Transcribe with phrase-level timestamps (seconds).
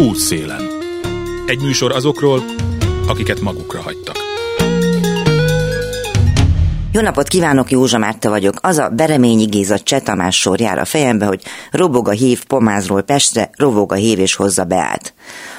[0.00, 0.68] Útszélen.
[1.46, 2.42] Egy műsor azokról,
[3.06, 4.16] akiket magukra hagytak.
[6.92, 8.54] Jó napot kívánok, Józsa Márta vagyok.
[8.60, 13.50] Az a Bereményi Géza Csetamás sor jár a fejembe, hogy robog a hív Pomázról Pestre,
[13.56, 15.14] rovog a hív és hozza beállt.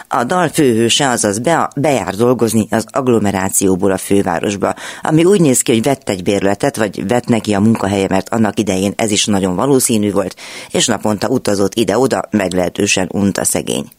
[0.07, 5.71] A dal főhőse, azaz be, bejár dolgozni az agglomerációból a fővárosba, ami úgy néz ki,
[5.71, 9.56] hogy vett egy bérletet, vagy vett neki a munkahelye, mert annak idején ez is nagyon
[9.56, 10.36] valószínű volt,
[10.71, 13.90] és naponta utazott ide-oda, meglehetősen unta szegény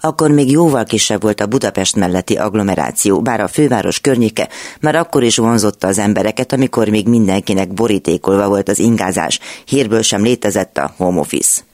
[0.00, 4.48] akkor még jóval kisebb volt a Budapest melletti agglomeráció, bár a főváros környéke
[4.80, 10.22] már akkor is vonzotta az embereket, amikor még mindenkinek borítékolva volt az ingázás, hírből sem
[10.22, 11.69] létezett a home office.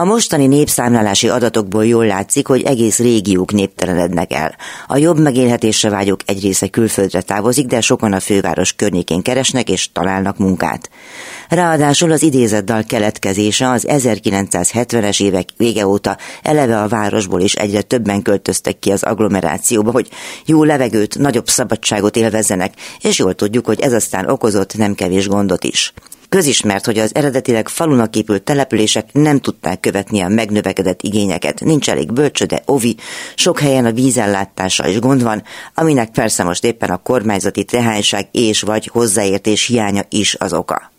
[0.00, 4.56] A mostani népszámlálási adatokból jól látszik, hogy egész régiók néptelenednek el.
[4.86, 9.92] A jobb megélhetésre vágyók egy része külföldre távozik, de sokan a főváros környékén keresnek és
[9.92, 10.90] találnak munkát.
[11.48, 17.82] Ráadásul az idézett dal keletkezése az 1970-es évek vége óta eleve a városból is egyre
[17.82, 20.08] többen költöztek ki az agglomerációba, hogy
[20.44, 25.64] jó levegőt, nagyobb szabadságot élvezzenek, és jól tudjuk, hogy ez aztán okozott nem kevés gondot
[25.64, 25.92] is.
[26.30, 31.60] Közismert, hogy az eredetileg falunak épült települések nem tudták követni a megnövekedett igényeket.
[31.60, 32.96] Nincs elég bölcsöde, ovi,
[33.34, 35.42] sok helyen a vízellátása is gond van,
[35.74, 40.89] aminek persze most éppen a kormányzati tehányság és vagy hozzáértés hiánya is az oka.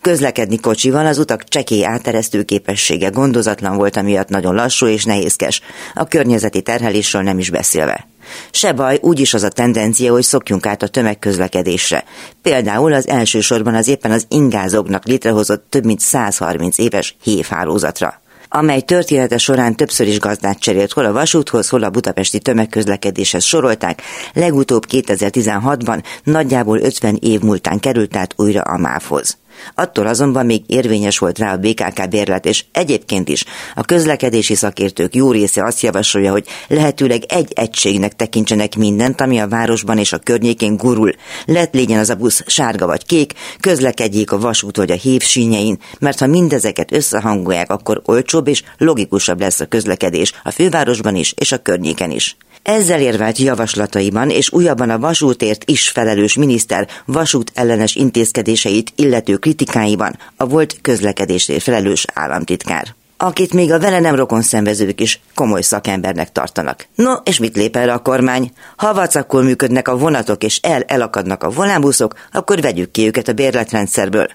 [0.00, 5.60] Közlekedni kocsival az utak csekély áteresztő képessége gondozatlan volt, amiatt nagyon lassú és nehézkes,
[5.94, 8.06] a környezeti terhelésről nem is beszélve.
[8.50, 12.04] Se baj, úgyis az a tendencia, hogy szokjunk át a tömegközlekedésre.
[12.42, 18.22] Például az elsősorban az éppen az ingázóknak létrehozott több mint 130 éves hévhálózatra
[18.56, 24.02] amely története során többször is gazdát cserélt, hol a vasúthoz, hol a budapesti tömegközlekedéshez sorolták,
[24.32, 29.38] legutóbb 2016-ban nagyjából 50 év múltán került át újra a MÁV-hoz.
[29.74, 35.14] Attól azonban még érvényes volt rá a BKK bérlet, és egyébként is a közlekedési szakértők
[35.14, 40.18] jó része azt javasolja, hogy lehetőleg egy egységnek tekintsenek mindent, ami a városban és a
[40.18, 41.12] környékén gurul.
[41.44, 46.18] Lett legyen az a busz sárga vagy kék, közlekedjék a vasút vagy a hévsínyein, mert
[46.18, 51.58] ha mindezeket összehangolják, akkor olcsóbb és logikusabb lesz a közlekedés a fővárosban is és a
[51.58, 52.36] környéken is.
[52.64, 60.18] Ezzel érvelt javaslataiban és újabban a vasútért is felelős miniszter vasút ellenes intézkedéseit illető kritikáiban
[60.36, 66.32] a volt közlekedésért felelős államtitkár akit még a vele nem rokon szenvezők is komoly szakembernek
[66.32, 66.86] tartanak.
[66.94, 68.52] No, és mit lép erre a kormány?
[68.76, 73.32] Ha vacakul működnek a vonatok és el elakadnak a volánbuszok, akkor vegyük ki őket a
[73.32, 74.26] bérletrendszerből.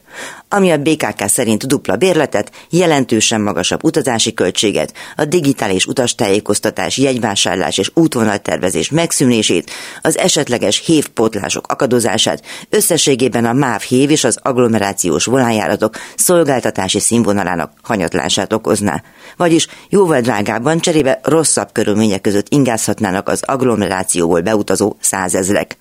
[0.50, 7.92] Ami a BKK szerint dupla bérletet, jelentősen magasabb utazási költséget, a digitális utastájékoztatás, jegyvásárlás és
[7.94, 9.72] útvonaltervezés megszűnését,
[10.02, 18.54] az esetleges hévpótlások akadozását, összességében a MÁV hév és az agglomerációs volánjáratok szolgáltatási színvonalának hanyatlását
[18.54, 19.04] okoz okozná.
[19.40, 25.78] Vagyis jóval drágábban cserébe rosszabb körülmények között ingázhatnának az agglomerációból beutazó százezrek,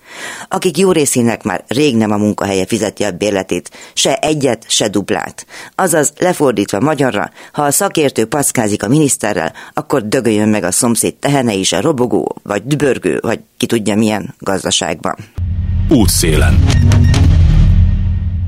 [0.47, 5.45] akik jó részének már rég nem a munkahelye fizeti a bérletét, se egyet, se duplát.
[5.75, 11.53] Azaz, lefordítva magyarra, ha a szakértő paszkázik a miniszterrel, akkor dögöljön meg a szomszéd tehene
[11.53, 15.15] is a robogó, vagy dübörgő, vagy ki tudja milyen gazdaságban.
[15.89, 16.59] Útszélen.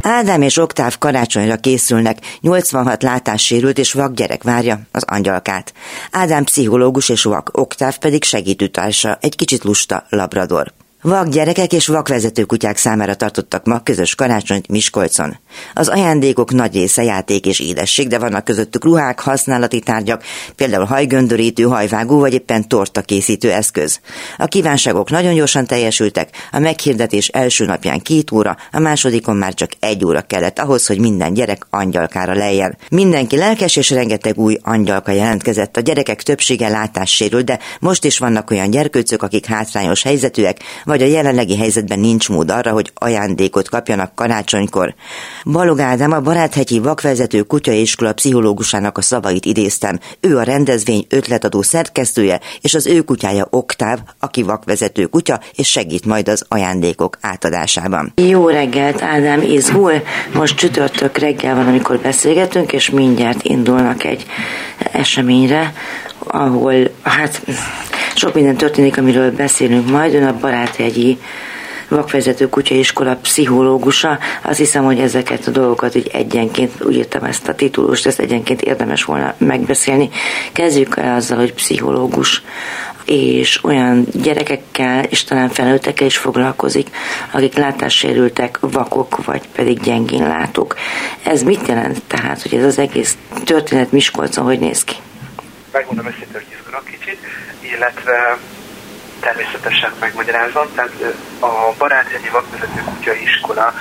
[0.04, 5.74] Ádám és Oktáv karácsonyra készülnek, 86 látássérült és vak gyerek várja az angyalkát.
[6.12, 10.74] Ádám pszichológus és vak, Oktáv pedig segítőtársa, egy kicsit lusta labrador.
[11.04, 15.38] Vak gyerekek és vakvezető kutyák számára tartottak ma közös karácsonyt Miskolcon.
[15.74, 20.24] Az ajándékok nagy része játék és édesség, de vannak közöttük ruhák, használati tárgyak,
[20.56, 24.00] például hajgöndörítő, hajvágó vagy éppen torta készítő eszköz.
[24.38, 29.72] A kívánságok nagyon gyorsan teljesültek, a meghirdetés első napján két óra, a másodikon már csak
[29.80, 32.78] egy óra kellett ahhoz, hogy minden gyerek angyalkára lejjen.
[32.90, 35.78] Mindenki lelkes és rengeteg új angyalka jelentkezett.
[35.78, 40.58] A gyerekek többsége látássérül, de most is vannak olyan gyerkőcök, akik hátrányos helyzetűek,
[40.92, 44.94] vagy a jelenlegi helyzetben nincs mód arra, hogy ajándékot kapjanak karácsonykor.
[45.46, 50.00] Balog Ádám a Baráthegyi Vakvezető Kutyaiskola pszichológusának a szavait idéztem.
[50.20, 56.06] Ő a rendezvény ötletadó szerkesztője, és az ő kutyája Oktáv, aki vakvezető kutya, és segít
[56.06, 58.14] majd az ajándékok átadásában.
[58.16, 59.94] Jó reggelt, Ádám, izgul.
[60.34, 64.26] Most csütörtök reggel van, amikor beszélgetünk, és mindjárt indulnak egy
[64.92, 65.74] eseményre,
[66.28, 67.42] ahol hát
[68.16, 70.14] sok minden történik, amiről beszélünk majd.
[70.14, 71.18] Ön a baráthegyi
[71.88, 74.20] vakvezető kutyaiskola pszichológusa.
[74.42, 78.62] Azt hiszem, hogy ezeket a dolgokat így egyenként, úgy írtam ezt a titulust, ezt egyenként
[78.62, 80.10] érdemes volna megbeszélni.
[80.52, 82.44] Kezdjük el azzal, hogy pszichológus
[83.06, 86.90] és olyan gyerekekkel és talán felnőttekkel is foglalkozik,
[87.32, 90.76] akik látássérültek, vakok, vagy pedig gyengén látók.
[91.24, 94.96] Ez mit jelent tehát, hogy ez az egész történet Miskolcon hogy néz ki?
[95.72, 96.51] megmondom őszintén, hogy
[97.02, 97.20] kicsit,
[97.60, 98.38] illetve
[99.20, 100.68] természetesen megmagyarázom.
[100.76, 103.74] Tehát a Baráthegyi Vakvezető Kutya Iskola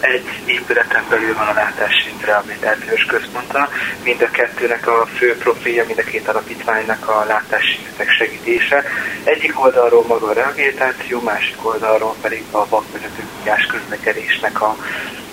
[0.00, 3.68] egy épületen belül van a látássint rehabilitációs központa.
[4.02, 8.84] Mind a kettőnek a fő profilja, mind a két alapítványnak a látásszintek segítése.
[9.24, 14.76] Egyik oldalról maga a rehabilitáció, másik oldalról pedig a vakvezető kutyás közlekedésnek a,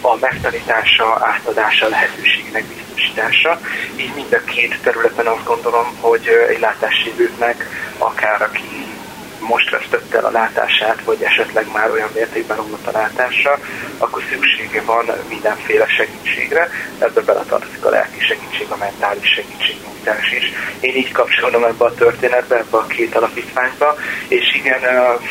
[0.01, 3.59] a megtanítása, átadása, lehetőségnek biztosítása.
[3.95, 7.65] Így mind a két területen azt gondolom, hogy egy látássérültnek,
[7.98, 8.90] akár aki
[9.41, 13.57] most vesztette el a látását, vagy esetleg már olyan mértékben romlott a látása,
[13.97, 20.51] akkor szüksége van mindenféle segítségre, ebbe beletartozik a lelki segítség, a mentális segítségnyújtás is.
[20.79, 23.95] Én így kapcsolom ebbe a történetbe, ebbe a két alapítványba,
[24.27, 24.79] és igen,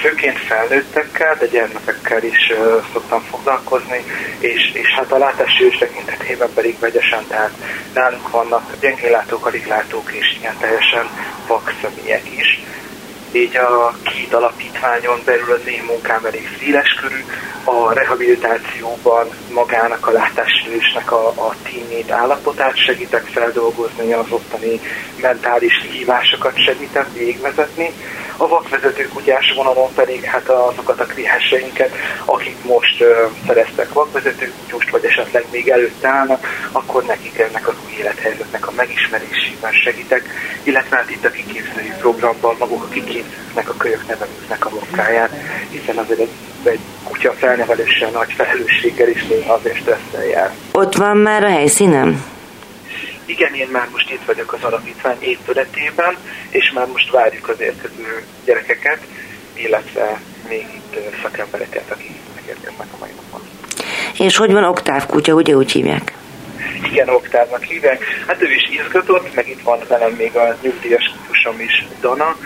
[0.00, 2.52] főként felnőttekkel, de gyermekekkel is
[2.92, 4.04] szoktam foglalkozni,
[4.38, 7.52] és, és hát a látássérülés tekintetében pedig vegyesen, tehát
[7.94, 11.08] nálunk vannak gyengénlátók, aliglátók és igen teljesen
[11.46, 12.60] vak személyek is
[13.32, 17.24] így a két alapítványon belül az én munkám elég széles körű.
[17.64, 24.80] A rehabilitációban magának a látássérülésnek a, a tímét, állapotát segítek feldolgozni, az ottani
[25.20, 27.92] mentális hívásokat segítem végvezetni.
[28.36, 31.94] A vakvezető kutyás vonalon pedig hát azokat a klienseinket,
[32.24, 33.08] akik most uh,
[33.46, 38.39] szereztek vakvezető kutyust, vagy esetleg még előtt állnak, akkor nekik ennek az új a
[38.80, 40.22] megismerésében segítek,
[40.62, 45.32] illetve hát itt a kiképzői programban maguk a kiképzőknek, a kölyök nevelőknek a munkáját,
[45.70, 50.50] hiszen azért egy, egy kutya felneveléssel nagy felelősséggel is néha azért stresszel jár.
[50.72, 52.24] Ott van már a helyszínem?
[53.24, 56.16] Igen, én már most itt vagyok az alapítvány épületében,
[56.50, 58.98] és már most várjuk az érkező gyerekeket,
[59.54, 63.48] illetve még itt szakembereket, akik megérkeznek a mai napon.
[64.16, 66.12] És hogy van Oktáv kutya, ugye úgy hívják?
[66.82, 68.04] Igen, Oktávnak hívják.
[68.26, 72.36] Hát ő is izgatott, meg itt van velem még a nyugdíjas kutyusom is, Dana.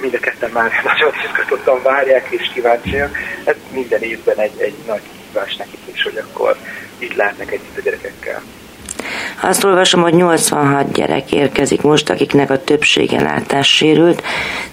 [0.00, 3.16] Mind a ketten már nagyon izgatottan várják és kíváncsiak.
[3.46, 6.56] Hát minden évben egy, egy nagy kihívás nekik is, hogy akkor
[6.98, 8.42] itt látnak együtt a gyerekekkel.
[9.42, 14.22] Azt olvasom, hogy 86 gyerek érkezik most, akiknek a többsége látássérült,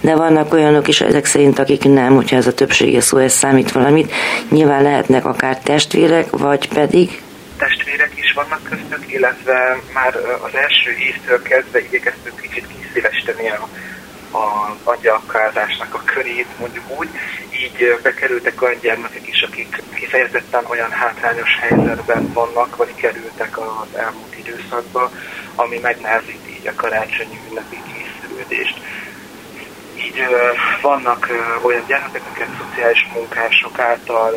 [0.01, 3.71] de vannak olyanok is ezek szerint, akik nem, hogyha ez a többsége szó, ez számít
[3.71, 4.13] valamit.
[4.49, 7.21] Nyilván lehetnek akár testvérek, vagy pedig
[7.61, 13.67] testvérek is vannak köztük, illetve már az első évtől kezdve igyekeztünk kicsit kiszélesíteni a,
[14.37, 17.09] a angyalkázásnak a körét, mondjuk úgy,
[17.51, 24.37] így bekerültek olyan gyermekek is, akik kifejezetten olyan hátrányos helyzetben vannak, vagy kerültek az elmúlt
[24.37, 25.11] időszakba,
[25.55, 28.77] ami megnehezíti így a karácsonyi ünnepi készülődést.
[29.95, 30.25] Így
[30.81, 31.29] vannak
[31.61, 34.33] olyan gyermekek, akiket szociális munkások által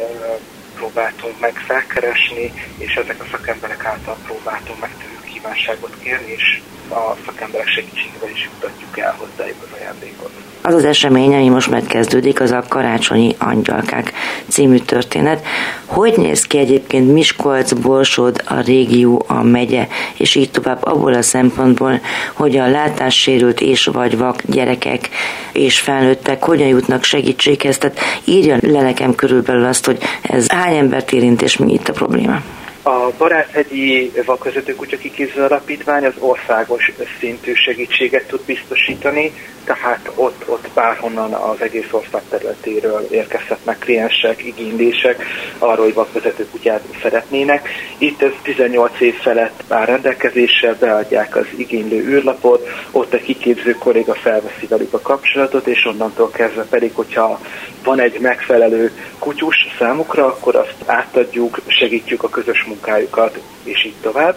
[0.85, 7.17] próbáltunk meg felkeresni, és ezek a szakemberek által próbáltunk meg tőlük kívánságot kérni, és a
[7.27, 10.54] szakemberek segítségével is jutatjuk el hozzájuk az ajándékot.
[10.67, 14.13] Az az esemény, ami most megkezdődik, az a Karácsonyi Angyalkák
[14.49, 15.47] című történet.
[15.85, 21.23] Hogy néz ki egyébként Miskolc, Borsod, a régió, a megye, és így tovább abból a
[21.23, 22.01] szempontból,
[22.33, 25.09] hogy a látássérült és vagy vak gyerekek
[25.53, 27.79] és felnőttek hogyan jutnak segítséghez.
[27.79, 31.93] Tehát írja le nekem körülbelül azt, hogy ez hány embert érint, és mi itt a
[31.93, 32.41] probléma.
[32.87, 39.33] A Baráthegyi Vakvezető Kutya Kiképző Alapítvány az országos szintű segítséget tud biztosítani,
[39.65, 45.25] tehát ott, ott bárhonnan az egész ország területéről érkezhetnek kliensek, igénylések
[45.59, 47.69] arról, hogy vakvezető kutyát szeretnének.
[47.99, 54.15] Itt ez 18 év felett áll rendelkezésre, beadják az igénylő űrlapot, ott a kiképző kolléga
[54.15, 57.41] felveszi velük a kapcsolatot, és onnantól kezdve pedig, hogyha
[57.85, 64.37] van egy megfelelő kutyus számukra, akkor azt átadjuk, segítjük a közös munkájukat, és így tovább.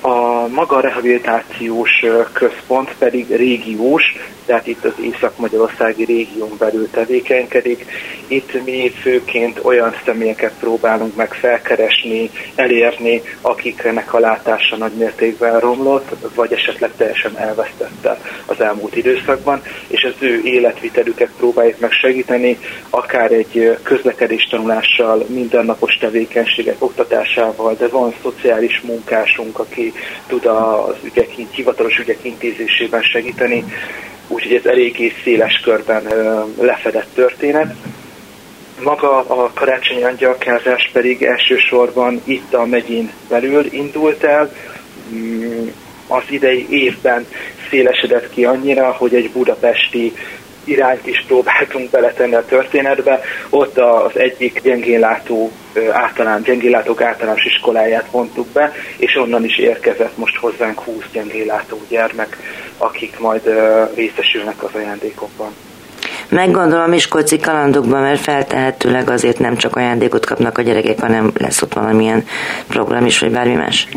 [0.00, 4.02] A maga rehabilitációs központ pedig régiós,
[4.46, 7.86] tehát itt az Észak-Magyarországi régión belül tevékenykedik.
[8.26, 16.34] Itt mi főként olyan személyeket próbálunk meg felkeresni, elérni, akiknek a látása nagy mértékben romlott,
[16.34, 22.58] vagy esetleg teljesen elvesztette az elmúlt időszakban, és az ő életvitelüket próbáljuk meg segíteni,
[22.90, 29.92] akár egy közlekedés tanulással, mindennapos tevékenységek oktatásával, de van szociális munkásunk, aki
[30.26, 33.64] tud az ügyek, hivatalos ügyek intézésében segíteni,
[34.28, 36.02] úgyhogy ez eléggé széles körben
[36.60, 37.74] lefedett történet.
[38.82, 44.52] Maga a karácsonyi angyalkázás pedig elsősorban itt a megyén belül indult el.
[45.14, 45.66] Mm,
[46.06, 47.26] az idei évben
[47.70, 50.12] szélesedett ki annyira, hogy egy budapesti
[50.66, 53.20] irányt is próbáltunk beletenni a történetbe.
[53.50, 55.52] Ott az egyik gyengénlátó
[55.92, 62.36] általán, gyengénlátók általános iskoláját vontuk be, és onnan is érkezett most hozzánk 20 gyengénlátó gyermek,
[62.78, 63.42] akik majd
[63.94, 65.54] részesülnek az ajándékokban.
[66.28, 71.72] Meggondolom Miskolci kalandokban, mert feltehetőleg azért nem csak ajándékot kapnak a gyerekek, hanem lesz ott
[71.72, 72.24] valamilyen
[72.68, 73.88] program is, vagy bármi más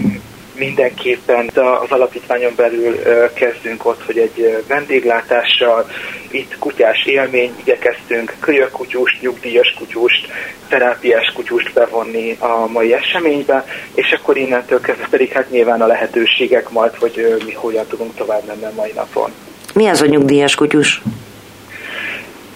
[0.60, 3.00] mindenképpen az alapítványon belül
[3.34, 5.90] kezdünk ott, hogy egy vendéglátással,
[6.32, 10.28] itt kutyás élmény, igyekeztünk kölyökkutyust, nyugdíjas kutyust,
[10.68, 16.70] terápiás kutyust bevonni a mai eseménybe, és akkor innentől kezdve pedig hát nyilván a lehetőségek
[16.70, 19.32] majd, hogy mi hogyan tudunk tovább menni a mai napon.
[19.74, 21.02] Mi az a nyugdíjas kutyus?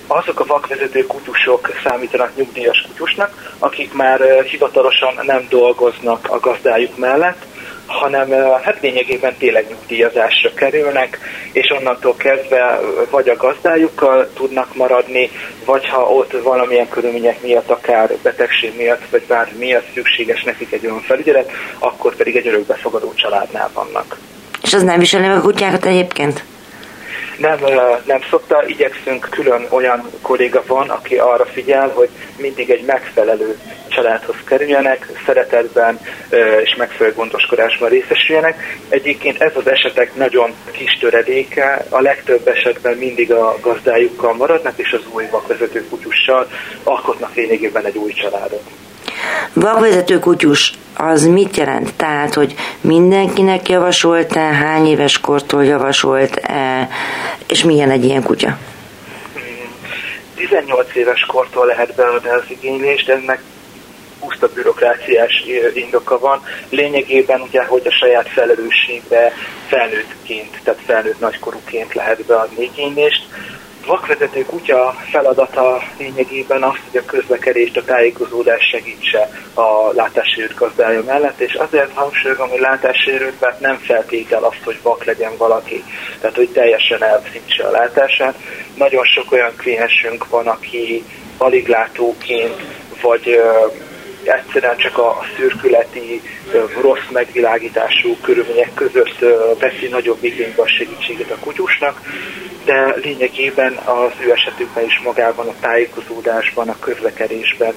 [0.08, 7.46] azok a vakvezető kutyusok számítanak nyugdíjas kutyusnak, akik már hivatalosan nem dolgoznak a gazdájuk mellett,
[7.86, 8.30] hanem
[8.62, 11.20] hát lényegében tényleg nyugdíjazásra kerülnek,
[11.52, 15.30] és onnantól kezdve vagy a gazdájukkal tudnak maradni,
[15.66, 20.86] vagy ha ott valamilyen körülmények miatt, akár betegség miatt, vagy bármi miatt szükséges nekik egy
[20.86, 24.18] olyan felügyelet, akkor pedig egy örökbefogadó családnál vannak.
[24.62, 26.44] És az nem viseli a kutyákat egyébként?
[27.44, 27.60] Nem,
[28.06, 33.58] nem szokta, igyekszünk, külön olyan kolléga van, aki arra figyel, hogy mindig egy megfelelő
[33.88, 36.00] családhoz kerüljenek, szeretetben
[36.64, 38.78] és megfelelő gondoskodásban részesüljenek.
[38.90, 44.92] Egyébként ez az esetek nagyon kis töredéke, a legtöbb esetben mindig a gazdájukkal maradnak, és
[44.92, 46.48] az új vakvezető kutyussal
[46.84, 48.64] alkotnak lényegében egy új családot.
[49.53, 51.94] Vakvezető kutyus az mit jelent?
[51.94, 56.89] Tehát, hogy mindenkinek javasolt-e, hány éves kortól javasolt-e,
[57.48, 58.58] és milyen egy ilyen kutya?
[60.36, 63.42] 18 éves kortól lehet beadni az igénylést, ennek
[64.20, 66.44] puszta bürokráciás indoka van.
[66.70, 69.34] Lényegében ugye, hogy a saját felelősségbe
[69.68, 73.25] felnőttként, tehát felnőtt nagykorúként lehet beadni igénylést
[73.86, 81.40] vakvezető kutya feladata lényegében az, hogy a közlekedést, a tájékozódást segítse a látássérült gazdája mellett,
[81.40, 85.84] és azért hangsúlyozom, hogy látássérült, mert nem feltétel azt, hogy vak legyen valaki,
[86.20, 88.36] tehát hogy teljesen elveszítse a látását.
[88.75, 91.04] Nagyon sok olyan kliensünk van, aki
[91.38, 92.62] aliglátóként,
[93.02, 93.42] vagy
[94.24, 96.22] egyszerűen csak a szürkületi,
[96.82, 99.20] rossz megvilágítású körülmények között
[99.60, 102.02] veszi nagyobb igénybe a segítséget a kutyusnak,
[102.65, 107.74] de lényegében az ő esetükben is magában a tájékozódásban, a közlekedésben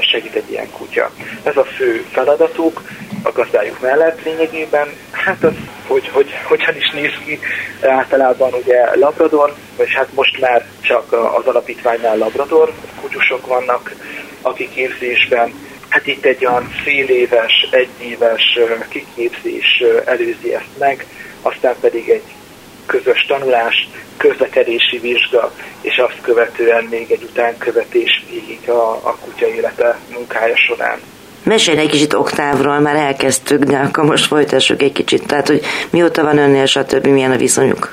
[0.00, 1.10] segít egy ilyen kutya.
[1.42, 2.82] Ez a fő feladatuk
[3.22, 4.88] a gazdájuk mellett lényegében.
[5.10, 5.54] Hát az,
[5.86, 7.38] hogy, hogy hogyan is néz ki,
[7.80, 13.94] általában ugye Labrador, vagy hát most már csak az alapítványnál Labrador kutyusok vannak,
[14.42, 15.52] akik képzésben
[15.92, 18.58] Hát itt egy olyan fél éves, egy éves
[18.88, 21.06] kiképzés előzi ezt meg,
[21.42, 22.22] aztán pedig egy
[22.86, 29.98] közös tanulás, közlekedési vizsga, és azt követően még egy utánkövetés végig a, a kutya élete
[30.12, 31.00] munkája során.
[31.44, 35.26] Mesélj egy kicsit Oktávról, már elkezdtük, de akkor most folytassuk egy kicsit.
[35.26, 37.06] Tehát, hogy mióta van önnél, stb.
[37.06, 37.92] milyen a viszonyuk?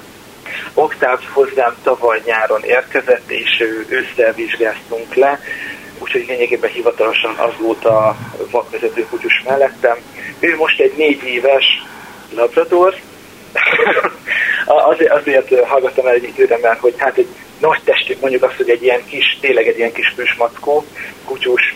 [0.74, 5.39] Oktáv hozzám tavaly nyáron érkezett, és ő ősszel vizsgáztunk le,
[6.00, 8.15] úgyhogy lényegében hivatalosan az volt a
[8.51, 9.98] vakvezető kutyus mellettem.
[10.39, 11.65] Ő most egy négy éves
[12.36, 12.96] labrador,
[14.74, 17.28] azért, azért hallgattam el egy időre, mert hogy hát egy
[17.60, 20.86] nagy testű, mondjuk azt, hogy egy ilyen kis, tényleg egy ilyen kis püsmackó,
[21.26, 21.76] kutyus.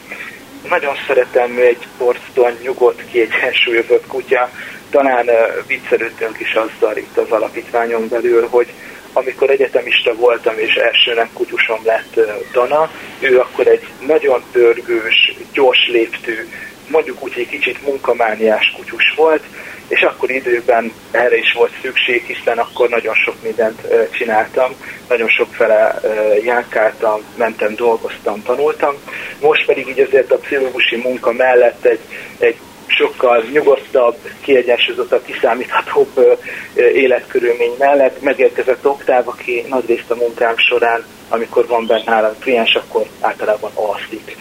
[0.69, 4.49] Nagyon szeretem egy porcton nyugodt, kiegyensúlyozott kutya.
[4.89, 5.29] Talán
[5.67, 8.67] viccelődtünk is azzal itt az alapítványon belül, hogy
[9.13, 12.19] amikor egyetemista voltam és elsőnek kutyusom lett
[12.51, 16.47] Dana, ő akkor egy nagyon pörgős, gyors léptű,
[16.87, 19.43] mondjuk úgy, egy kicsit munkamániás kutyus volt,
[19.87, 24.71] és akkor időben erre is volt szükség, hiszen akkor nagyon sok mindent csináltam,
[25.09, 25.99] nagyon sok fele
[26.43, 28.95] járkáltam, mentem, dolgoztam, tanultam.
[29.39, 31.99] Most pedig így azért a pszichológusi munka mellett egy,
[32.37, 36.39] egy sokkal nyugodtabb, kiegyensúlyozottabb, kiszámíthatóbb
[36.75, 43.05] életkörülmény mellett megérkezett Oktáv, aki nagyrészt a munkám során, amikor van benne nálam kliens, akkor
[43.19, 44.37] általában alszik.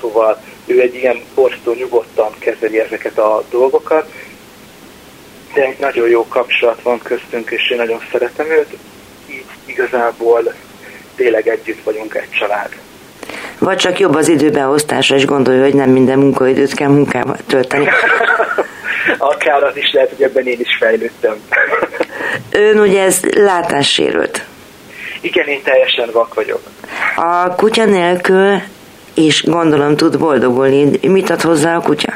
[0.00, 4.12] Szóval ő egy ilyen borzasztó nyugodtan kezeli ezeket a dolgokat,
[5.56, 8.76] de egy nagyon jó kapcsolat van köztünk, és én nagyon szeretem őt,
[9.30, 10.54] így igazából
[11.14, 12.68] tényleg együtt vagyunk egy család.
[13.58, 17.88] Vagy csak jobb az időbeosztása, és gondolja, hogy nem minden munkaidőt kell munkával tölteni.
[19.18, 21.36] Akár az is lehet, hogy ebben én is fejlődtem.
[22.68, 24.44] Ön ugye ez látássérült.
[25.20, 26.60] Igen, én teljesen vak vagyok.
[27.16, 28.60] A kutya nélkül,
[29.14, 32.12] és gondolom tud boldogulni, mit ad hozzá a kutya?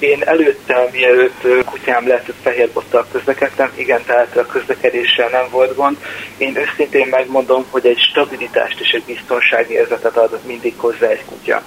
[0.00, 1.46] Én előtte, mielőtt
[1.90, 5.96] kutyám lett, fehérbottal közlekedtem, igen, tehát a közlekedéssel nem volt gond.
[6.38, 11.62] Én őszintén megmondom, hogy egy stabilitást és egy biztonsági érzetet ad mindig hozzá egy kutya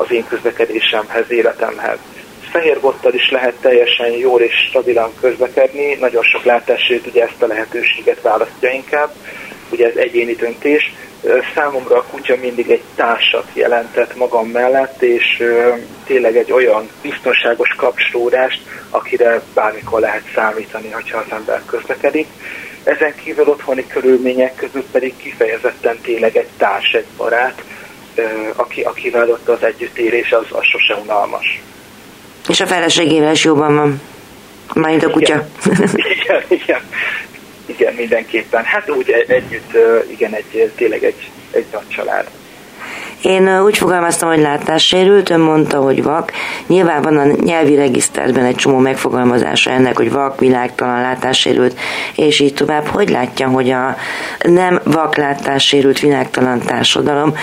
[0.00, 1.98] az én közlekedésemhez, életemhez.
[2.50, 7.46] fehér bottal is lehet teljesen jól és stabilan közlekedni, nagyon sok látássérült ugye ezt a
[7.46, 9.10] lehetőséget választja inkább,
[9.70, 10.92] ugye ez egyéni döntés.
[11.54, 15.42] Számomra a kutya mindig egy társat jelentett magam mellett, és
[16.04, 22.26] tényleg egy olyan biztonságos kapcsolódást, akire bármikor lehet számítani, ha az ember közlekedik.
[22.84, 27.62] Ezen kívül otthoni körülmények között pedig kifejezetten tényleg egy társ, egy barát,
[28.56, 31.62] aki, akivel ott az együttérés az, az sose unalmas.
[32.48, 34.00] És a feleségével is jobban van.
[34.74, 35.46] Majd a kutya.
[36.22, 36.80] Igen, igen,
[37.70, 38.64] igen, mindenképpen.
[38.64, 39.76] Hát úgy e- együtt,
[40.10, 42.26] igen, egy, tényleg egy, egy nagy család.
[43.22, 46.32] Én úgy fogalmaztam, hogy látássérült, ön mondta, hogy vak.
[46.66, 51.78] Nyilván van a nyelvi regiszterben egy csomó megfogalmazása ennek, hogy vak, világtalan, látássérült,
[52.16, 52.86] és így tovább.
[52.86, 53.96] Hogy látja, hogy a
[54.38, 57.34] nem vak látássérült világtalan társadalom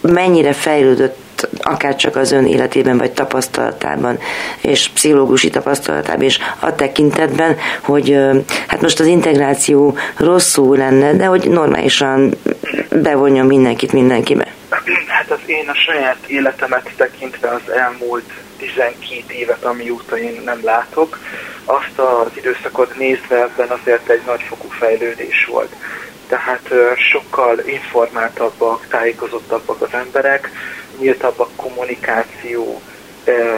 [0.00, 1.16] mennyire fejlődött
[1.62, 4.18] akár csak az ön életében vagy tapasztalatában,
[4.60, 8.18] és pszichológusi tapasztalatában, és a tekintetben, hogy
[8.66, 12.34] hát most az integráció rosszul lenne, de hogy normálisan
[12.90, 14.46] bevonjon mindenkit mindenkibe.
[15.06, 21.18] Hát az én a saját életemet tekintve az elmúlt 12 évet, amióta én nem látok,
[21.64, 25.74] azt az időszakot nézve ebben azért egy nagyfokú fejlődés volt
[26.30, 26.70] tehát
[27.10, 30.50] sokkal informáltabbak, tájékozottabbak az emberek,
[31.00, 32.80] nyíltabb a kommunikáció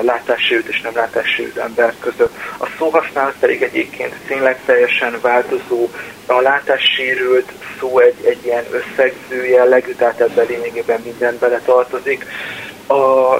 [0.03, 2.33] látássérült és nem látássérült ember között.
[2.59, 5.89] A szóhasználat pedig egyébként tényleg teljesen változó.
[6.27, 12.27] A látássérült szó egy, egy ilyen összegző jellegű, tehát ebben lényegében minden bele tartozik.
[12.87, 12.95] A,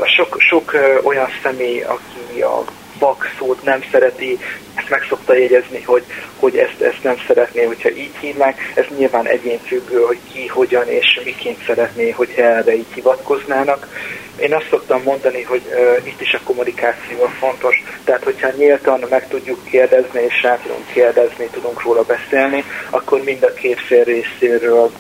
[0.07, 2.65] sok, sok olyan személy, aki a
[3.03, 4.39] vak szót nem szereti,
[4.75, 6.05] ezt meg szokta jegyezni, hogy,
[6.39, 8.73] hogy ezt, ezt nem szeretné, hogyha így hívnák.
[8.75, 13.89] Ez nyilván egyénfüggő, hogy ki, hogyan és miként szeretné, hogy erre így hivatkoznának.
[14.37, 19.29] Én azt szoktam mondani, hogy uh, itt is a kommunikáció fontos, tehát hogyha nyíltan meg
[19.29, 24.91] tudjuk kérdezni és rá tudunk kérdezni, tudunk róla beszélni, akkor mind a két fél részéről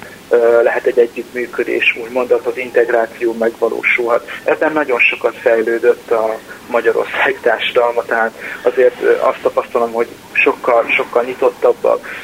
[0.62, 4.30] lehet egy együttműködés, úgymond az integráció megvalósulhat.
[4.44, 12.20] Ebben nagyon sokat fejlődött a Magyarország társadalma, tehát azért azt tapasztalom, hogy sokkal, sokkal nyitottabbak,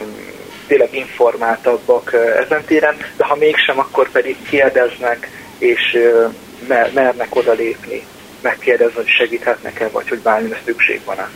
[0.67, 2.13] tényleg informáltabbak
[2.45, 5.99] ezen téren, de ha mégsem, akkor pedig kérdeznek és
[6.93, 8.03] mernek odalépni,
[8.41, 11.29] megkérdezni, hogy segíthetnek-e, vagy hogy bármi szükség van-e.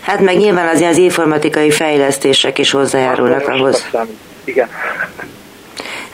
[0.00, 3.90] Hát meg nyilván azért az informatikai fejlesztések is hozzájárulnak ahhoz.
[4.44, 4.68] Igen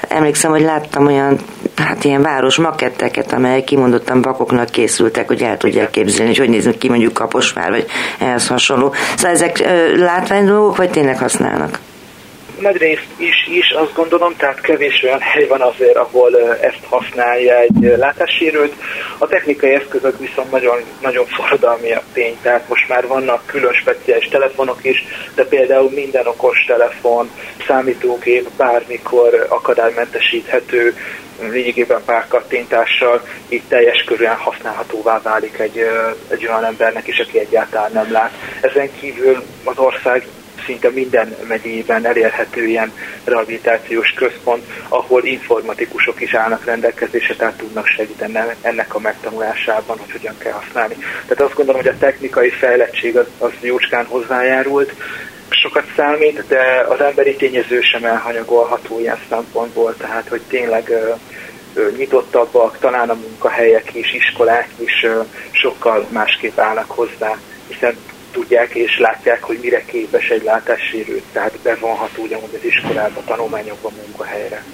[0.08, 1.38] emlékszem, hogy láttam olyan
[1.76, 6.78] hát ilyen város maketteket, amelyek kimondottan vakoknak készültek, hogy el tudják képzelni, hogy hogy néznek
[6.78, 7.86] ki mondjuk Kaposvár, vagy
[8.18, 8.94] ehhez hasonló.
[9.16, 9.64] Szóval ezek
[9.96, 11.78] látványdolgok, vagy tényleg használnak?
[12.60, 17.58] Nagy részt is, is azt gondolom, tehát kevés olyan hely van azért, ahol ezt használja
[17.58, 18.74] egy látássérült.
[19.18, 24.28] A technikai eszközök viszont nagyon, nagyon forradalmi a tény, tehát most már vannak külön speciális
[24.28, 27.30] telefonok is, de például minden okos telefon,
[27.66, 30.94] számítógép bármikor akadálymentesíthető,
[31.40, 35.86] lényegében pár kattintással így teljes körülön használhatóvá válik egy,
[36.28, 38.32] egy olyan embernek is, aki egyáltalán nem lát.
[38.60, 40.26] Ezen kívül az ország
[40.66, 42.92] szinte minden megyében elérhető ilyen
[43.24, 50.38] rehabilitációs központ, ahol informatikusok is állnak rendelkezésre, tehát tudnak segíteni ennek a megtanulásában, hogy hogyan
[50.38, 50.94] kell használni.
[50.94, 54.92] Tehát azt gondolom, hogy a technikai fejlettség az, az jócskán hozzájárult,
[55.48, 60.92] sokat számít, de az emberi tényező sem elhanyagolható ilyen szempontból, tehát hogy tényleg
[61.96, 65.06] nyitottabbak, talán a munkahelyek is, iskolák is
[65.50, 67.96] sokkal másképp állnak hozzá, hiszen
[68.36, 74.64] tudják és látják, hogy mire képes egy látássérült, tehát bevonható ugyanúgy az iskolába, tanulmányokba, munkahelyre.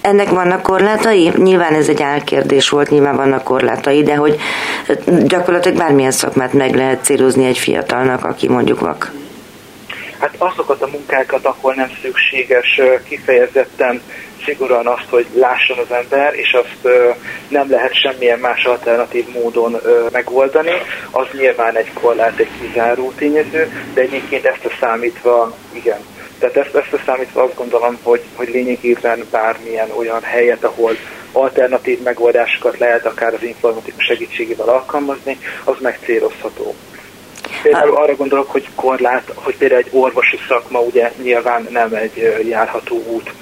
[0.00, 1.32] Ennek vannak korlátai?
[1.36, 4.40] Nyilván ez egy álkérdés volt, nyilván vannak korlátai, de hogy
[5.24, 9.12] gyakorlatilag bármilyen szakmát meg lehet célozni egy fiatalnak, aki mondjuk vak.
[10.18, 14.02] Hát azokat a munkákat, ahol nem szükséges kifejezetten
[14.44, 16.94] szigorúan azt, hogy lásson az ember, és azt
[17.48, 19.80] nem lehet semmilyen más alternatív módon
[20.12, 20.72] megoldani,
[21.10, 26.00] az nyilván egy korlát, egy kizáró tényező, de egyébként ezt a számítva, igen.
[26.38, 30.96] Tehát ezt, ezt a számítva azt gondolom, hogy, hogy lényegében bármilyen olyan helyet, ahol
[31.32, 36.74] alternatív megoldásokat lehet akár az informatikus segítségével alkalmazni, az megcélozható.
[37.62, 43.02] Például arra gondolok, hogy korlát, hogy például egy orvosi szakma ugye nyilván nem egy járható
[43.06, 43.32] út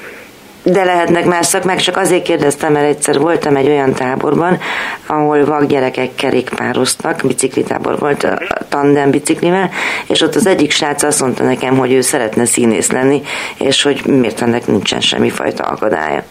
[0.72, 4.60] de lehetnek más szakmák, csak azért kérdeztem, mert egyszer voltam egy olyan táborban,
[5.06, 9.70] ahol vak gyerekek kerékpároztak, biciklitábor volt a tandem biciklivel,
[10.06, 13.22] és ott az egyik srác azt mondta nekem, hogy ő szeretne színész lenni,
[13.58, 16.22] és hogy miért ennek nincsen semmi fajta akadálya.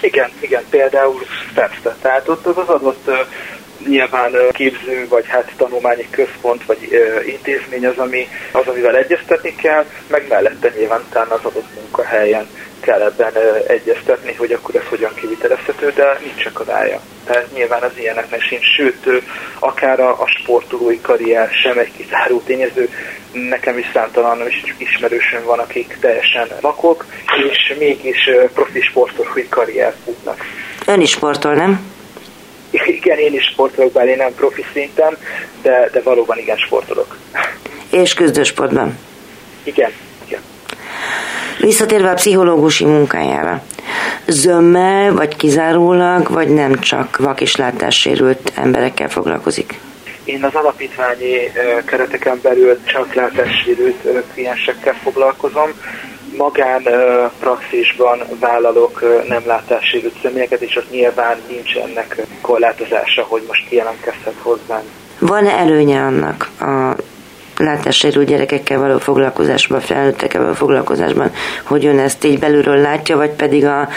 [0.00, 1.20] Igen, igen, például
[1.54, 1.96] persze.
[2.02, 3.10] Tehát ott az adott
[3.86, 6.78] nyilván képző, vagy hát tanulmányi központ, vagy
[7.26, 12.48] intézmény az, ami, az, amivel egyeztetni kell, meg mellette nyilván utána az adott munkahelyen
[12.80, 13.32] kell ebben
[13.66, 17.00] egyeztetni, hogy akkor ez hogyan kivitelezhető, de nincs akadálya.
[17.24, 19.22] Tehát nyilván az ilyeneknek sincs, sőt,
[19.58, 22.88] akár a, a sportolói karrier sem egy kizáró tényező.
[23.32, 27.06] Nekem is számtalan is ismerősön van, akik teljesen vakok,
[27.50, 30.44] és mégis profi sportolói karrier futnak.
[30.86, 31.96] Ön is sportol, nem?
[32.70, 35.16] Igen, én is sportolok, bár én nem profi szinten,
[35.62, 37.16] de, de valóban igen sportolok.
[37.90, 38.98] És küzdősportban?
[39.62, 39.92] Igen,
[40.26, 40.40] igen.
[41.60, 43.62] Visszatérve a pszichológusi munkájára,
[44.26, 49.80] zömmel, vagy kizárólag, vagy nem csak vak és látássérült emberekkel foglalkozik?
[50.24, 51.52] Én az alapítványi
[51.84, 55.70] kereteken belül csak látássérült kliensekkel foglalkozom.
[56.36, 56.82] Magán
[57.40, 64.84] praxisban vállalok nem látássérült személyeket, és ott nyilván nincs ennek korlátozása, hogy most kijelentkezhet hozzánk.
[65.18, 66.96] Van-e előnye annak a
[67.58, 73.64] látássérült gyerekekkel való foglalkozásban, felnőttekkel való foglalkozásban, hogy ön ezt így belülről látja, vagy pedig
[73.64, 73.88] a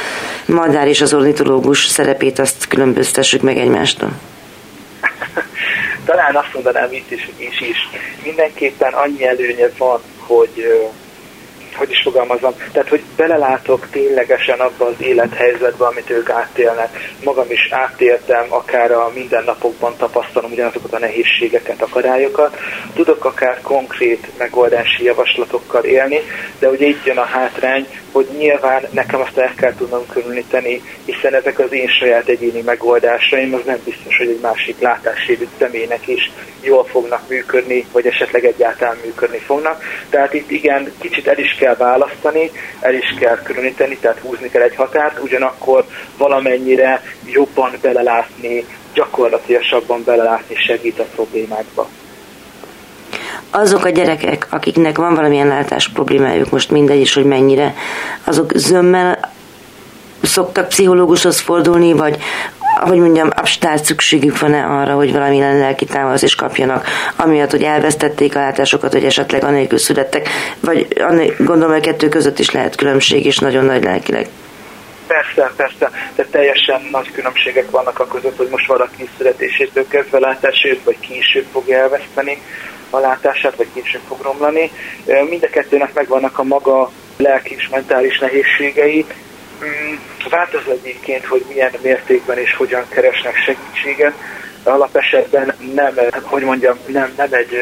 [0.46, 4.10] madár és az ornitológus szerepét azt különböztessük meg egymástól?
[6.06, 7.90] Talán azt mondanám itt is, is, is.
[8.24, 10.90] Mindenképpen annyi előnye van, hogy
[11.82, 16.90] hogy is fogalmazom, tehát hogy belelátok ténylegesen abba az élethelyzetbe, amit ők átélnek.
[17.24, 22.58] Magam is átéltem, akár a mindennapokban tapasztalom ugyanazokat a nehézségeket, akadályokat.
[22.94, 26.20] Tudok akár konkrét megoldási javaslatokkal élni,
[26.60, 31.34] de ugye itt jön a hátrány, hogy nyilván nekem azt el kell tudnom különíteni, hiszen
[31.34, 36.32] ezek az én saját egyéni megoldásaim, az nem biztos, hogy egy másik látássérült személynek is
[36.62, 39.84] jól fognak működni, vagy esetleg egyáltalán működni fognak.
[40.10, 44.62] Tehát itt igen, kicsit el is kell választani, el is kell különíteni, tehát húzni kell
[44.62, 45.86] egy határt, ugyanakkor
[46.18, 51.88] valamennyire jobban belelátni, gyakorlatilasabban belelátni segít a problémákba.
[53.50, 57.74] Azok a gyerekek, akiknek van valamilyen látás problémájuk, most mindegy is, hogy mennyire,
[58.24, 59.32] azok zömmel
[60.22, 62.18] szoktak pszichológushoz fordulni, vagy
[62.88, 68.36] hogy mondjam, abstát szükségük van-e arra, hogy valamilyen lelki támasz is kapjanak, amiatt, hogy elvesztették
[68.36, 70.88] a látásokat, hogy esetleg anélkül születtek, vagy
[71.38, 74.28] gondolom, hogy a kettő között is lehet különbség, és nagyon nagy lelkileg.
[75.08, 80.84] Persze, persze, de teljesen nagy különbségek vannak a között, hogy most valaki születésétől kezdve látásért,
[80.84, 82.42] vagy később fogja elveszteni
[82.90, 84.72] a látását, vagy később fog romlani.
[85.30, 89.06] Mind a kettőnek megvannak a maga lelki és mentális nehézségei.
[90.30, 94.14] Változó egyébként, hogy milyen mértékben és hogyan keresnek segítséget.
[94.64, 97.58] Alapesetben nem, hogy mondjam, nem, nem egy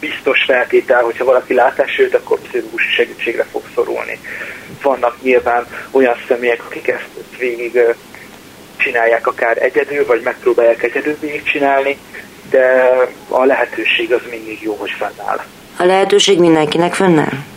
[0.00, 4.20] biztos feltétel, hogyha valaki látásért, akkor pszichológusi segítségre fog szorulni.
[4.82, 7.80] Vannak nyilván olyan személyek, akik ezt végig
[8.76, 11.98] csinálják akár egyedül, vagy megpróbálják egyedül végig csinálni,
[12.50, 12.90] de
[13.28, 15.40] a lehetőség az mindig jó, hogy fennáll.
[15.78, 17.55] A lehetőség mindenkinek fennáll?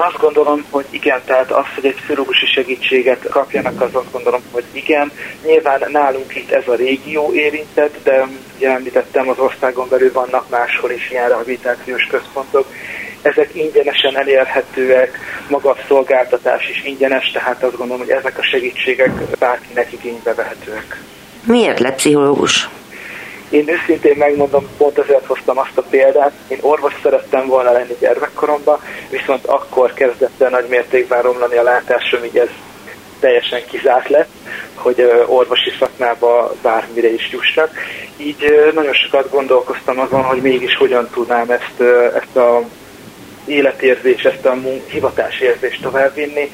[0.00, 4.64] Azt gondolom, hogy igen, tehát az, hogy egy pszichológusi segítséget kapjanak, az azt gondolom, hogy
[4.72, 5.12] igen.
[5.44, 10.90] Nyilván nálunk itt ez a régió érintett, de ugye említettem, az országon belül vannak máshol
[10.90, 12.66] is ilyen rehabilitációs központok.
[13.22, 19.10] Ezek ingyenesen elérhetőek, maga a szolgáltatás is ingyenes, tehát azt gondolom, hogy ezek a segítségek
[19.38, 21.02] bárkinek igénybe vehetőek.
[21.44, 22.68] Miért lett pszichológus?
[23.50, 28.80] Én őszintén megmondom, pont ezért hoztam azt a példát, én orvos szerettem volna lenni gyermekkoromban,
[29.10, 32.48] viszont akkor kezdett el nagy mértékben romlani a látásom, így ez
[33.20, 34.28] teljesen kizárt lett,
[34.74, 37.70] hogy orvosi szakmába bármire is jussak.
[38.16, 41.80] Így nagyon sokat gondolkoztam azon, hogy mégis hogyan tudnám ezt,
[42.14, 42.62] ezt a
[43.44, 44.56] életérzés, ezt a
[44.86, 46.50] hivatásérzést továbbvinni,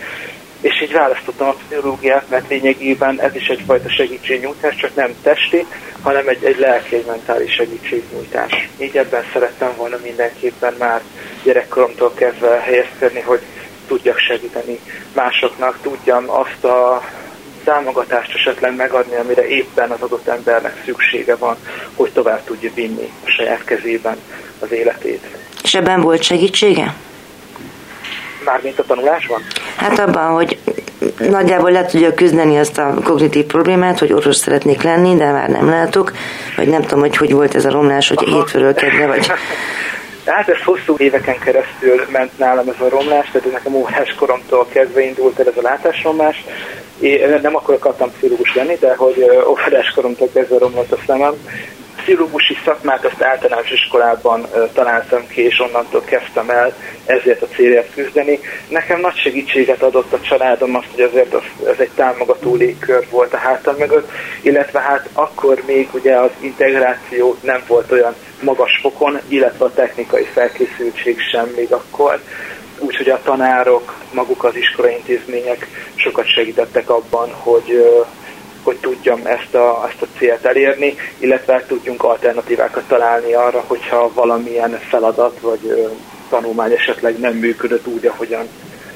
[0.65, 5.67] és így választottam a pszichológiát, mert lényegében ez is egyfajta segítségnyújtás, csak nem testi,
[6.03, 8.69] hanem egy, egy lelki, egy mentális segítségnyújtás.
[8.79, 11.03] Így ebben szerettem volna mindenképpen már
[11.43, 13.41] gyerekkoromtól kezdve helyezkedni, hogy
[13.87, 14.79] tudjak segíteni
[15.15, 17.03] másoknak, tudjam azt a
[17.65, 21.57] támogatást esetleg megadni, amire éppen az adott embernek szüksége van,
[21.95, 24.17] hogy tovább tudja vinni a saját kezében
[24.59, 25.25] az életét.
[25.63, 26.95] És ebben volt segítsége?
[28.45, 29.43] Mármint a tanulásban?
[29.77, 30.59] Hát abban, hogy
[31.31, 35.69] nagyjából le tudja küzdeni azt a kognitív problémát, hogy orvos szeretnék lenni, de már nem
[35.69, 36.13] látok,
[36.57, 39.33] vagy nem tudom, hogy hogy volt ez a romlás, hogy hétfőről kedve, vagy...
[40.27, 45.01] Hát ez hosszú éveken keresztül ment nálam ez a romlás, tehát nekem órás koromtól kezdve
[45.01, 46.45] indult el ez a látásromlás.
[46.99, 51.35] Én nem akkor akartam pszichológus lenni, de hogy órás koromtól kezdve romlott a szemem,
[52.05, 56.75] pszichológusi szakmát azt általános iskolában találtam ki, és onnantól kezdtem el
[57.07, 58.41] ezért a célért küzdeni.
[58.69, 63.33] Nekem nagy segítséget adott a családom azt, hogy azért az, ez egy támogató légkör volt
[63.33, 64.11] a hátam mögött,
[64.43, 70.25] illetve hát akkor még ugye az integráció nem volt olyan magas fokon, illetve a technikai
[70.25, 72.21] felkészültség sem még akkor.
[72.79, 77.85] Úgyhogy a tanárok, maguk az iskolaintézmények sokat segítettek abban, hogy
[78.65, 84.79] hogy tudjam ezt a, ezt a célt elérni, illetve tudjunk alternatívákat találni arra, hogyha valamilyen
[84.89, 85.91] feladat vagy
[86.29, 88.49] tanulmány esetleg nem működött úgy, ahogyan,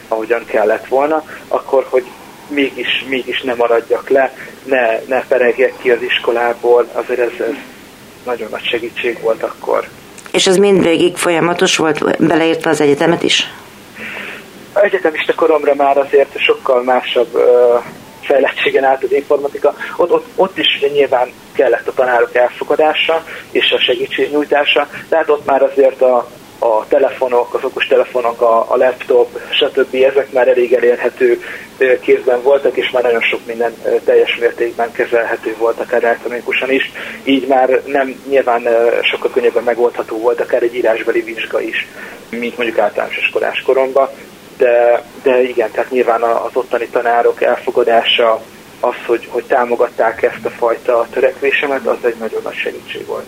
[0.09, 2.05] ahogyan kellett volna, akkor hogy
[2.49, 7.55] mégis, mégis ne maradjak le, ne, ne peregjek ki az iskolából, azért ez, ez
[8.25, 9.89] nagyon nagy segítség volt akkor.
[10.31, 13.53] És ez mindvégig folyamatos volt, beleértve az egyetemet is?
[14.73, 17.29] Egyetemista koromra már azért sokkal másabb
[18.29, 23.73] fejlettségen állt az informatika, ott, ott, ott is ugye nyilván kellett a tanárok elfogadása és
[23.73, 29.41] a segítségnyújtása, tehát ott már azért a, a telefonok, az okos telefonok, a, a laptop,
[29.51, 29.95] stb.
[29.95, 31.43] ezek már elég elérhető
[32.01, 36.93] kézben voltak, és már nagyon sok minden teljes mértékben kezelhető volt, akár elektronikusan is.
[37.25, 38.69] Így már nem nyilván
[39.03, 41.87] sokkal könnyebben megoldható volt akár egy írásbeli vizsga is,
[42.31, 44.09] mint mondjuk általános iskolás koromban
[44.59, 48.41] de, de igen, tehát nyilván az ottani tanárok elfogadása,
[48.81, 53.27] az, hogy, hogy támogatták ezt a fajta törekvésemet, az egy nagyon nagy segítség volt.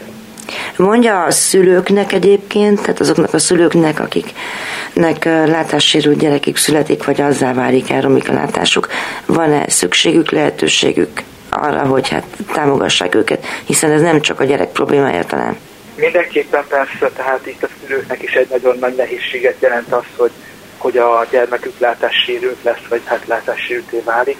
[0.76, 7.90] Mondja a szülőknek egyébként, tehát azoknak a szülőknek, akiknek látássérült gyerekük születik, vagy azzá válik
[7.90, 8.88] elromlik a látásuk,
[9.26, 15.24] van-e szükségük, lehetőségük arra, hogy hát támogassák őket, hiszen ez nem csak a gyerek problémája
[15.24, 15.56] talán.
[15.94, 20.30] Mindenképpen persze, tehát itt a szülőknek is egy nagyon nagy nehézséget jelent az, hogy
[20.80, 24.36] hogy a gyermekük látássérült lesz, vagy hát látássérülté válik.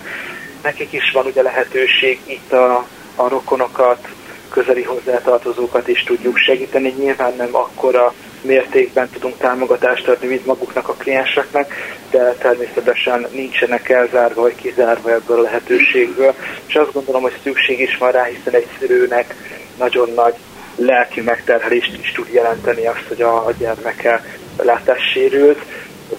[0.62, 4.08] Nekik is van ugye lehetőség itt a, a rokonokat,
[4.50, 6.94] közeli hozzátartozókat is tudjuk segíteni.
[6.98, 11.74] Nyilván nem akkora mértékben tudunk támogatást adni, mint maguknak a klienseknek,
[12.10, 16.34] de természetesen nincsenek elzárva vagy kizárva ebből a lehetőségből.
[16.66, 19.34] És azt gondolom, hogy szükség is van rá, hiszen egy szülőnek
[19.78, 20.34] nagyon nagy
[20.76, 24.24] lelki megterhelést is tud jelenteni azt, hogy a, gyermeke
[24.56, 25.58] látássérült,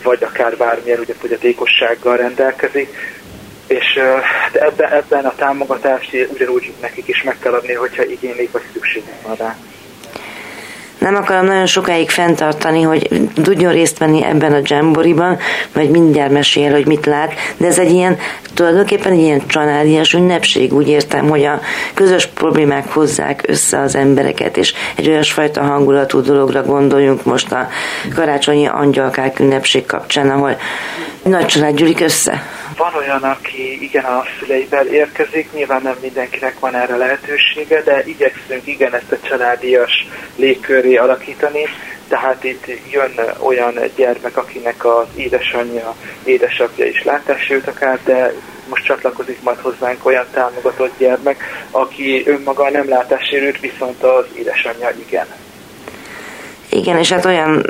[0.03, 2.89] vagy akár bármilyen ugye fogyatékossággal rendelkezik,
[3.67, 3.99] és
[4.53, 9.35] ebben, ebben a támogatást ugyanúgy nekik is meg kell adni, hogyha igénylik vagy szükségük van
[9.35, 9.55] rá
[11.01, 15.37] nem akarom nagyon sokáig fenntartani, hogy tudjon részt venni ebben a jamboriban,
[15.73, 18.17] vagy mindjárt mesél, hogy mit lát, de ez egy ilyen,
[18.53, 21.59] tulajdonképpen egy ilyen családias ünnepség, úgy értem, hogy a
[21.93, 27.67] közös problémák hozzák össze az embereket, és egy olyasfajta hangulatú dologra gondoljunk most a
[28.15, 30.57] karácsonyi angyalkák ünnepség kapcsán, ahol
[31.23, 32.41] nagy család gyűlik össze.
[32.77, 38.67] Van olyan, aki igen a szüleivel érkezik, nyilván nem mindenkinek van erre lehetősége, de igyekszünk
[38.67, 41.65] igen ezt a családias légköré alakítani,
[42.07, 48.33] tehát itt jön olyan gyermek, akinek az édesanyja, édesapja is látássérült akár, de
[48.69, 55.25] most csatlakozik majd hozzánk olyan támogatott gyermek, aki önmaga nem látássérült, viszont az édesanyja igen.
[56.71, 57.65] Igen, és hát olyan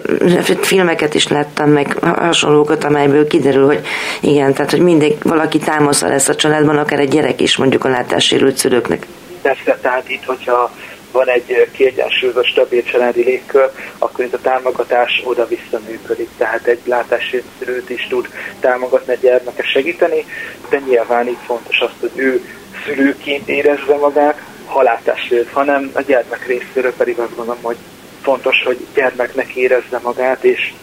[0.62, 3.82] filmeket is láttam meg, hasonlókat, amelyből kiderül, hogy
[4.20, 7.90] igen, tehát hogy mindig valaki támasza lesz a családban, akár egy gyerek is mondjuk a
[7.90, 9.08] látássérült szülőknek.
[9.42, 10.72] Persze, tehát itt, hogyha
[11.12, 16.30] van egy kiegyensúlyozott, stabil családi légkör, akkor itt a támogatás oda-vissza működik.
[16.38, 18.28] Tehát egy látássérült is tud
[18.60, 20.26] támogatni, egy gyermekes segíteni,
[20.70, 22.42] de nyilván itt fontos azt, hogy ő
[22.86, 27.78] szülőként érezze magát, ha látássérült, hanem a gyermek részéről pedig azt gondolom, hogy
[28.22, 30.74] fontos, hogy gyermeknek érezze magát, és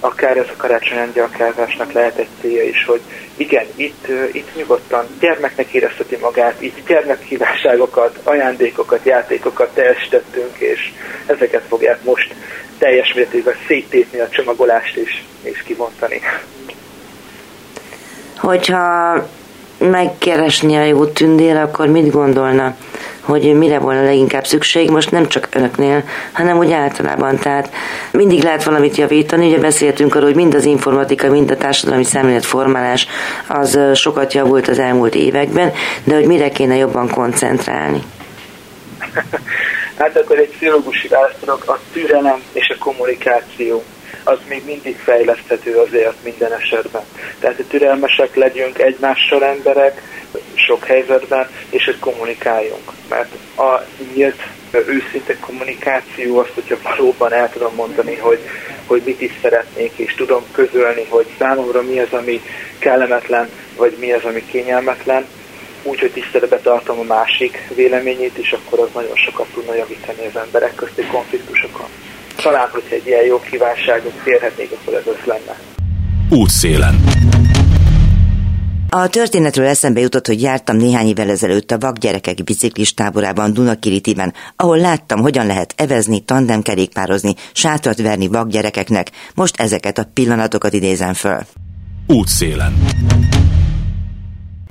[0.00, 3.00] akár ez a karácsony angyalkázásnak lehet egy célja is, hogy
[3.36, 10.92] igen, itt, itt nyugodtan gyermeknek érezheti magát, itt gyermekkívánságokat, ajándékokat, játékokat teljesítettünk, és
[11.26, 12.34] ezeket fogják most
[12.78, 16.20] teljes mértékben széttépni a csomagolást és, és kivontani.
[18.36, 19.14] Hogyha
[19.78, 22.74] megkeresni a jó tündér, akkor mit gondolna?
[23.24, 27.38] hogy mire volna leginkább szükség, most nem csak önöknél, hanem úgy általában.
[27.38, 27.70] Tehát
[28.10, 33.06] mindig lehet valamit javítani, ugye beszéltünk arról, hogy mind az informatika, mind a társadalmi szemléletformálás
[33.48, 35.72] az sokat javult az elmúlt években,
[36.04, 38.02] de hogy mire kéne jobban koncentrálni?
[39.98, 43.84] Hát akkor egy pszichológusi választodok, a türelem és a kommunikáció
[44.24, 47.02] az még mindig fejleszthető azért minden esetben.
[47.40, 50.02] Tehát, hogy türelmesek legyünk egymással emberek,
[50.54, 52.92] sok helyzetben, és hogy kommunikáljunk.
[53.08, 53.80] Mert a
[54.14, 54.42] nyílt,
[54.86, 58.38] őszinte kommunikáció azt, hogyha valóban el tudom mondani, hogy,
[58.86, 62.42] hogy mit is szeretnék, és tudom közölni, hogy számomra mi az, ami
[62.78, 65.26] kellemetlen, vagy mi az, ami kényelmetlen,
[65.82, 70.40] úgy, hogy tiszteletbe tartom a másik véleményét, és akkor az nagyon sokat tudna javítani az
[70.40, 71.86] emberek közti konfliktusokon.
[72.44, 75.58] Talán, hogyha egy ilyen jó kívánságot kérhetnék, akkor ez az lenne.
[76.30, 77.04] Útszélen.
[78.88, 85.20] A történetről eszembe jutott, hogy jártam néhány évvel ezelőtt a vakgyerekek biciklistáborában Dunakiritiben, ahol láttam,
[85.20, 89.10] hogyan lehet evezni, tandemkerékpározni, sátrat verni vakgyerekeknek.
[89.34, 91.40] Most ezeket a pillanatokat idézem föl.
[92.06, 92.72] Útszélen.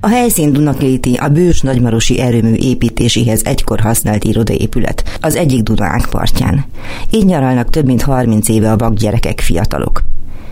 [0.04, 6.64] A helyszín Dunakiriti a bős nagymarosi erőmű építéséhez egykor használt irodaépület, az egyik Dunák partján.
[7.10, 10.02] Így nyaralnak több mint 30 éve a vakgyerekek fiatalok.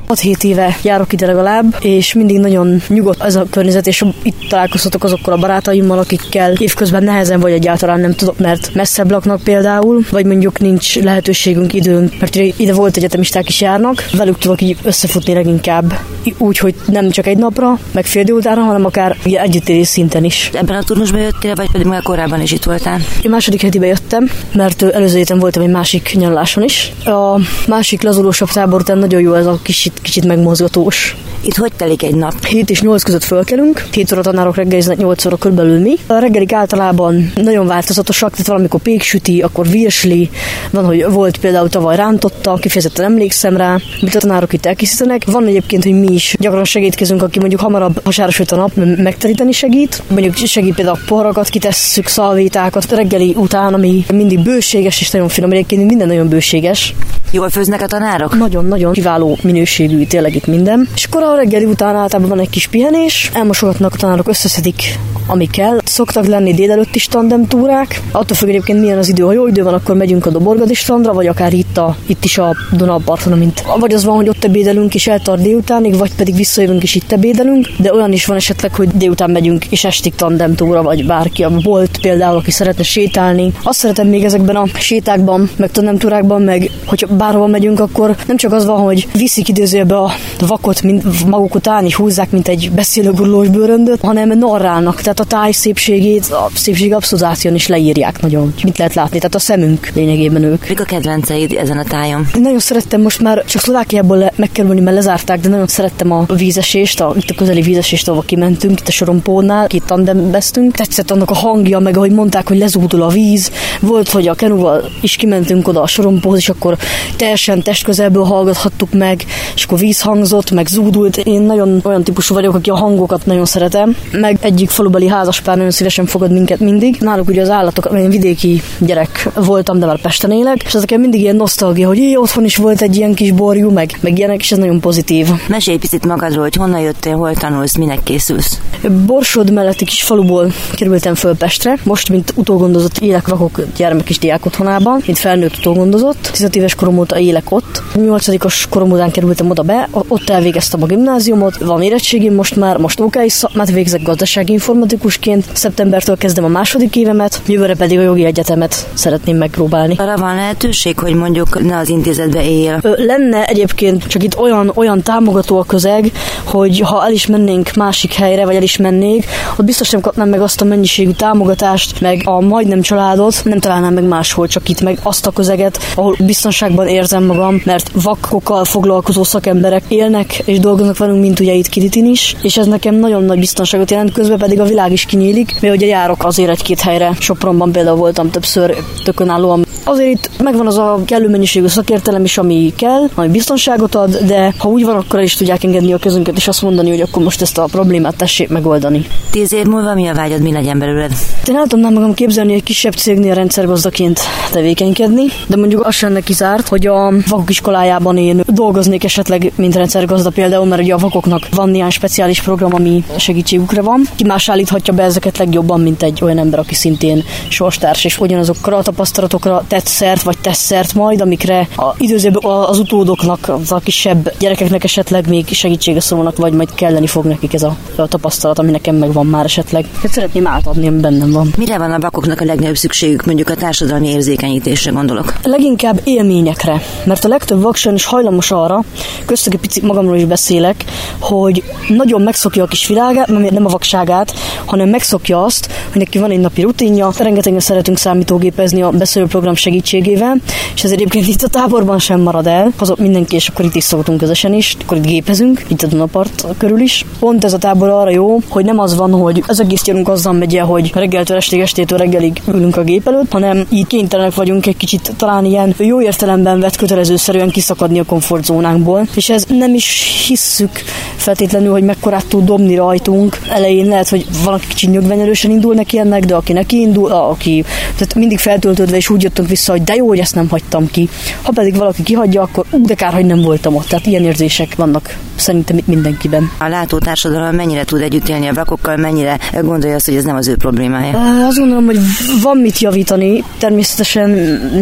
[0.09, 5.05] 6-7 éve járok ide legalább, és mindig nagyon nyugodt ez a környezet, és itt találkozhatok
[5.05, 10.25] azokkal a barátaimmal, akikkel évközben nehezen vagy egyáltalán nem tudok, mert messzebb laknak például, vagy
[10.25, 15.99] mondjuk nincs lehetőségünk, időnk, mert ide volt egyetemisták is járnak, velük tudok így összefutni leginkább,
[16.39, 20.51] úgy, hogy nem csak egy napra, meg fél délutára, hanem akár együttélés szinten is.
[20.53, 23.01] Ebben a turnusban jöttél, vagy pedig már korábban is itt voltál?
[23.23, 26.93] Én második hetibe jöttem, mert előző héten voltam egy másik nyaraláson is.
[27.05, 29.59] A másik lazulósabb tábor után nagyon jó ez a
[30.03, 31.17] kicsit kicsit megmozgatós.
[31.45, 32.45] Itt hogy telik egy nap?
[32.45, 35.95] 7 és 8 között fölkelünk, 7 óra tanárok reggeliznek, 8 óra körülbelül mi.
[36.07, 40.31] A reggelik általában nagyon változatosak, tehát valamikor péksüti, akkor virsli,
[40.71, 45.25] van, hogy volt például tavaly rántotta, kifejezetten emlékszem rá, mit a tanárok itt elkészítenek.
[45.27, 50.03] Van egyébként, hogy mi is gyakran segítkezünk, aki mondjuk hamarabb, ha a nap, megteríteni segít.
[50.09, 55.51] Mondjuk segít például a porakat, kitesszük, szalvétákat reggeli után, ami mindig bőséges és nagyon finom.
[55.51, 56.95] Egyébként minden nagyon bőséges.
[57.31, 58.39] Jól főznek a tanárok?
[58.39, 60.89] Nagyon-nagyon kiváló minőségű tényleg itt minden.
[60.95, 65.47] És akkor a reggeli után általában van egy kis pihenés, elmosogatnak a tanárok, összeszedik ami
[65.47, 65.79] kell.
[65.85, 68.01] Szoktak lenni délelőtt is tandem túrák.
[68.13, 71.13] Attól függ egyébként milyen az idő, ha jó idő van, akkor megyünk a Doborgadi strandra,
[71.13, 74.95] vagy akár itt, a, itt is a Dunaparton, mint vagy az van, hogy ott ebédelünk
[74.95, 78.89] és eltart délutánig, vagy pedig visszajövünk és itt ebédelünk, de olyan is van esetleg, hogy
[78.89, 83.53] délután megyünk és estig tandem túra, vagy bárki, a bolt például, aki szeretne sétálni.
[83.63, 88.37] Azt szeretem még ezekben a sétákban, meg tandem túrákban, meg hogy bárhol megyünk, akkor nem
[88.37, 90.13] csak az van, hogy viszik idézőbe a
[90.47, 95.01] vakot, mint maguk után, és húzzák, mint egy beszélőgurulós bőröndöt, hanem narrálnak.
[95.01, 98.55] Tehát a táj szépségét, a szépség abszolúzáción is leírják nagyon.
[98.63, 99.17] Mit lehet látni?
[99.17, 100.69] Tehát a szemünk lényegében ők.
[100.69, 102.27] Mik a kedvenceid ezen a tájon?
[102.35, 106.25] Én nagyon szerettem most már, csak Szlovákiából le, megkerülni, mert lezárták, de nagyon szerettem a
[106.35, 110.75] vízesést, a, itt a közeli vízesést, ahol kimentünk, itt a sorompónál, itt tandembeztünk.
[110.75, 113.51] Tetszett annak a hangja, meg ahogy mondták, hogy lezúdul a víz.
[113.81, 116.77] Volt, hogy a kenuval is kimentünk oda a sorompóhoz, és akkor
[117.17, 121.12] teljesen testközelből hallgathattuk meg, és akkor víz hangzott, meg zúdult.
[121.17, 123.97] Én nagyon olyan típusú vagyok, aki a hangokat nagyon szeretem.
[124.13, 126.97] Meg egyik falubeli házaspár nagyon szívesen fogad minket mindig.
[127.01, 131.21] Náluk ugye az állatok, én vidéki gyerek voltam, de már Pesten élek, és ezeken mindig
[131.21, 134.53] ilyen nosztalgia, hogy jé, otthon is volt egy ilyen kis borjú, meg, meg ilyenek, és
[134.53, 135.29] ez nagyon pozitív.
[135.49, 138.61] Mesélj picit magadról, hogy honnan jöttél, hol tanulsz, minek készülsz.
[139.07, 144.47] Borsod melletti kis faluból kerültem föl Pestre, most mint utógondozott élek vakok gyermek és diák
[144.47, 146.31] otthonában, mint felnőtt utógondozott.
[146.33, 147.83] 10 éves korom óta élek ott.
[147.95, 153.01] 8 korom után kerültem oda be, ott elvégeztem a gimnáziumot, van érettségim most már, most
[153.01, 158.89] OK szakmát végzek gazdasági informatikusként, szeptembertől kezdem a második évemet, jövőre pedig a jogi egyetemet
[158.95, 159.95] szeretném megpróbálni.
[159.99, 162.81] Arra van lehetőség, hogy mondjuk ne az intézetbe él?
[162.97, 166.13] Lenne egyébként, csak itt olyan, olyan támogató a közeg,
[166.45, 169.27] hogy ha el is mennénk másik helyre, vagy el is mennék,
[169.59, 173.95] ott biztos nem kapnám meg azt a mennyiségű támogatást, meg a majdnem családot, nem találnám
[173.95, 179.23] meg máshol, csak itt meg azt a közeget, ahol biztonságban érzem magam, mert vakokkal foglalkozó
[179.23, 183.39] szakemberek élnek és dolgoznak velünk, mint ugye itt Kiritin is, és ez nekem nagyon nagy
[183.39, 187.73] biztonságot jelent, közben pedig a világ is kinyílik, mert ugye járok azért egy-két helyre, Sopronban
[187.73, 189.65] például voltam többször tökönállóan.
[189.85, 194.55] Azért itt megvan az a kellő mennyiségű szakértelem is, ami kell, ami biztonságot ad, de
[194.59, 197.43] ha úgy van, akkor is tudják engedni a közünket, és azt mondani, hogy akkor most
[197.43, 199.07] ezt a problémát tessék megoldani.
[199.31, 201.13] Tíz év múlva mi a vágyad, mi legyen belőled?
[201.49, 206.69] Én el tudnám magam képzelni egy kisebb cégnél rendszergazdaként tevékenykedni, de mondjuk az sem kizárt,
[206.69, 211.69] hogy a vakok iskolájában én dolgoznék esetleg, mint rendszergazda például, mert ugye a vakoknak van
[211.69, 214.03] néhány speciális program, ami segítségükre van.
[214.17, 218.77] Ki más állíthatja be ezeket legjobban, mint egy olyan ember, aki szintén sorstárs, és ugyanazokra
[218.77, 223.79] a tapasztalatokra tett szert, vagy tesz szert majd, amikre a időzőbb az utódoknak, az a
[223.79, 228.59] kisebb gyerekeknek esetleg még segítsége szólnak, vagy majd kelleni fog nekik ez a, a tapasztalat,
[228.59, 229.87] ami nekem megvan már esetleg.
[230.03, 231.53] Hát szeretném átadni, ami bennem van.
[231.57, 235.33] Mire van a vakoknak a legnagyobb szükségük, mondjuk a társadalmi érzékenyítésre gondolok?
[235.43, 238.85] Leginkább élményekre, mert a legtöbb vak is hajlamos arra,
[239.27, 240.85] köztük egy picit magamról is beszélek,
[241.21, 246.31] hogy nagyon megszokja a kis világát, nem a vakságát, hanem megszokja azt, hogy neki van
[246.31, 250.37] egy napi rutinja, rengetegen szeretünk számítógépezni a beszélőprogram segítségével,
[250.75, 253.85] és ez egyébként itt a táborban sem marad el, azok mindenki, és akkor itt is
[253.85, 257.05] szoktunk közösen is, akkor itt gépezünk, itt a Dunapart körül is.
[257.19, 260.33] Pont ez a tábor arra jó, hogy nem az van, hogy az egész gyerünk azzal
[260.33, 264.67] megy el, hogy reggeltől estig, estétől reggelig ülünk a gép előtt, hanem így kénytelenek vagyunk
[264.67, 270.03] egy kicsit talán ilyen jó értelemben vett kötelezőszerűen kiszakadni a komfortzónánkból, és ez nem is
[270.29, 270.71] hisszük
[271.17, 273.39] feltétlenül, hogy mekkorát tud dobni rajtunk.
[273.51, 278.15] Elején lehet, hogy valaki kicsit nyögvenyelősen indul neki ennek, de aki neki indul, aki tehát
[278.15, 281.09] mindig feltöltődve, és úgy jöttünk vissza, hogy de jó, hogy ezt nem hagytam ki.
[281.43, 283.87] Ha pedig valaki kihagyja, akkor ú, de kár, hogy nem voltam ott.
[283.87, 286.51] Tehát ilyen érzések vannak szerintem itt mindenkiben.
[286.59, 290.49] A látótársadalom mennyire tud együtt élni a vakokkal, mennyire gondolja azt, hogy ez nem az
[290.49, 291.47] ő problémája?
[291.47, 291.99] Azt gondolom, hogy
[292.43, 293.45] van mit javítani.
[293.59, 294.31] Természetesen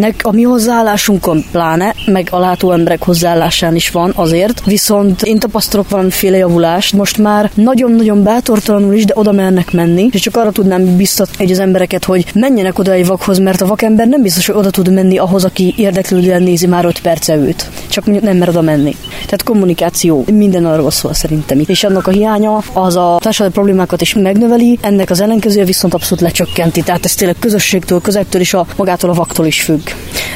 [0.00, 4.64] nek, a mi hozzáállásunkon pláne, meg a látó emberek hozzáállásán is van azért.
[4.64, 6.92] Viszont én tapasztalok valamiféle javulást.
[6.92, 10.08] Most már nagyon-nagyon bátortalanul is, de oda mernek menni.
[10.12, 14.06] És csak arra tudnám biztatni az embereket, hogy menjenek oda egy vakhoz, mert a vakember
[14.06, 17.70] nem biztos, hogy oda tud menni ahhoz, aki érdeklődően nézi már 5 perce őt.
[17.88, 18.96] Csak mondjuk nem mer oda menni.
[19.10, 21.62] Tehát kommunikáció, minden arról szól szerintem.
[21.66, 26.24] És annak a hiánya az a társadalmi problémákat is megnöveli, ennek az ellenkezője viszont abszolút
[26.24, 26.82] lecsökkenti.
[26.82, 29.80] Tehát ez tényleg közösségtől, közektől és a magától a vaktól is függ.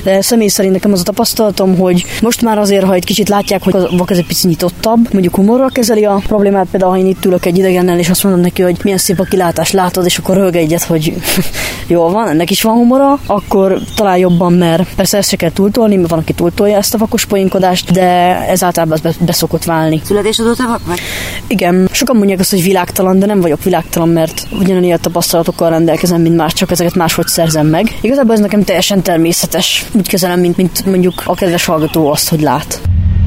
[0.04, 3.62] De személy szerint nekem az a tapasztalatom, hogy most már azért, ha egy kicsit látják,
[3.62, 7.06] hogy a vak ez egy picit nyitottabb, mondjuk humorral kezeli a problémát, például ha én
[7.06, 10.18] itt ülök egy idegennel, és azt mondom neki, hogy milyen szép a kilátás, látod, és
[10.18, 11.14] akkor rög egyet, hogy
[11.86, 15.96] jó van, ennek is van humora, akkor talán jobban, mert persze ezt se kell túltolni,
[15.96, 18.02] mert van, aki túltolja ezt a vakos poénkodást, de
[18.48, 20.00] ez általában be, beszokott válni.
[20.04, 21.00] Születésodóta vak vagy?
[21.46, 26.36] Igen, sokan mondják azt, hogy világtalan, de nem vagyok világtalan, mert ugyanilyen tapasztalatokkal rendelkezem, mint
[26.36, 27.98] más, csak ezeket máshogy szerzem meg.
[28.00, 29.84] Igazából ez nekem teljesen természetes.
[29.92, 32.80] Úgy kezelem, mint, mint mondjuk a kedves hallgató azt, hogy lát.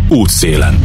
[0.09, 0.79] Útszélen.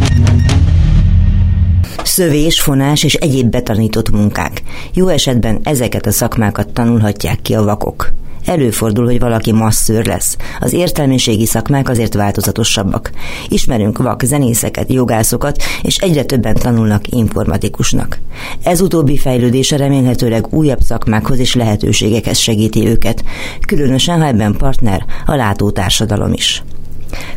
[2.03, 4.63] Szövés, fonás és egyéb betanított munkák.
[4.95, 8.13] Jó esetben ezeket a szakmákat tanulhatják ki a vakok.
[8.45, 10.37] Előfordul, hogy valaki masszőr lesz.
[10.61, 13.11] Az értelmiségi szakmák azért változatosabbak.
[13.49, 18.21] Ismerünk vak zenészeket, jogászokat, és egyre többen tanulnak informatikusnak.
[18.63, 23.25] Ez utóbbi fejlődése remélhetőleg újabb szakmákhoz és lehetőségekhez segíti őket,
[23.67, 26.63] különösen ha ebben partner a látótársadalom is.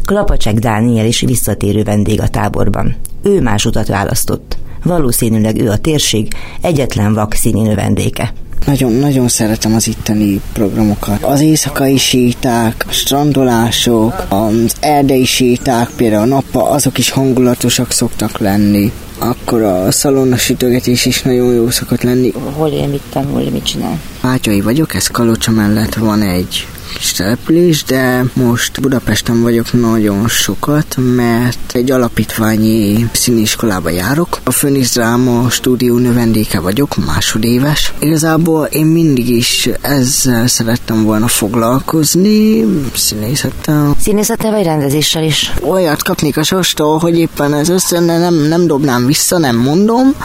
[0.06, 2.96] Klapacsek Dániel is visszatérő vendég a táborban.
[3.24, 4.58] Ő más utat választott.
[4.84, 8.34] Valószínűleg ő a térség egyetlen vak színi növendéke.
[8.66, 11.24] Nagyon-nagyon szeretem az itteni programokat.
[11.24, 18.38] Az éjszakai séták, a strandolások, az erdei séták, például a nappa, azok is hangulatosak szoktak
[18.38, 18.92] lenni.
[19.20, 22.32] Akkor a szalonnasütögetés is nagyon jó szokott lenni.
[22.56, 24.00] Hol él, mit tanul, mit csinál?
[24.22, 30.96] Ágyai vagyok, ez Kalocsa mellett van egy kis település, de most Budapesten vagyok nagyon sokat,
[31.16, 34.40] mert egy alapítványi színiskolába járok.
[34.44, 37.94] A Főnisz Dráma stúdió növendéke vagyok, másodéves.
[38.00, 42.66] Igazából én mindig is ezzel szerettem volna foglalkozni,
[42.96, 43.96] színészettel.
[44.00, 45.54] Színészettel vagy rendezéssel is?
[45.62, 50.16] Olyat kapnék a sostól, hogy éppen ez össze nem, nem dobnám vissza, nem mondom,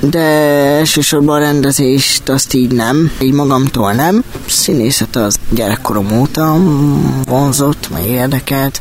[0.00, 0.18] de
[0.78, 4.24] elsősorban a rendezést azt így nem, így magamtól nem.
[4.46, 6.58] Színészet az gyerekkorom óta
[7.24, 8.80] vonzott, meg érdekelt.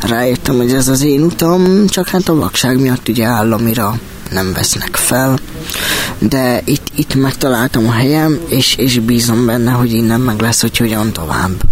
[0.00, 3.98] Rájöttem, hogy ez az én utam, csak hát a vakság miatt ugye államira
[4.30, 5.38] nem vesznek fel,
[6.18, 10.76] de itt, itt megtaláltam a helyem, és, és bízom benne, hogy innen meg lesz, hogy
[10.76, 11.62] hogyan tovább.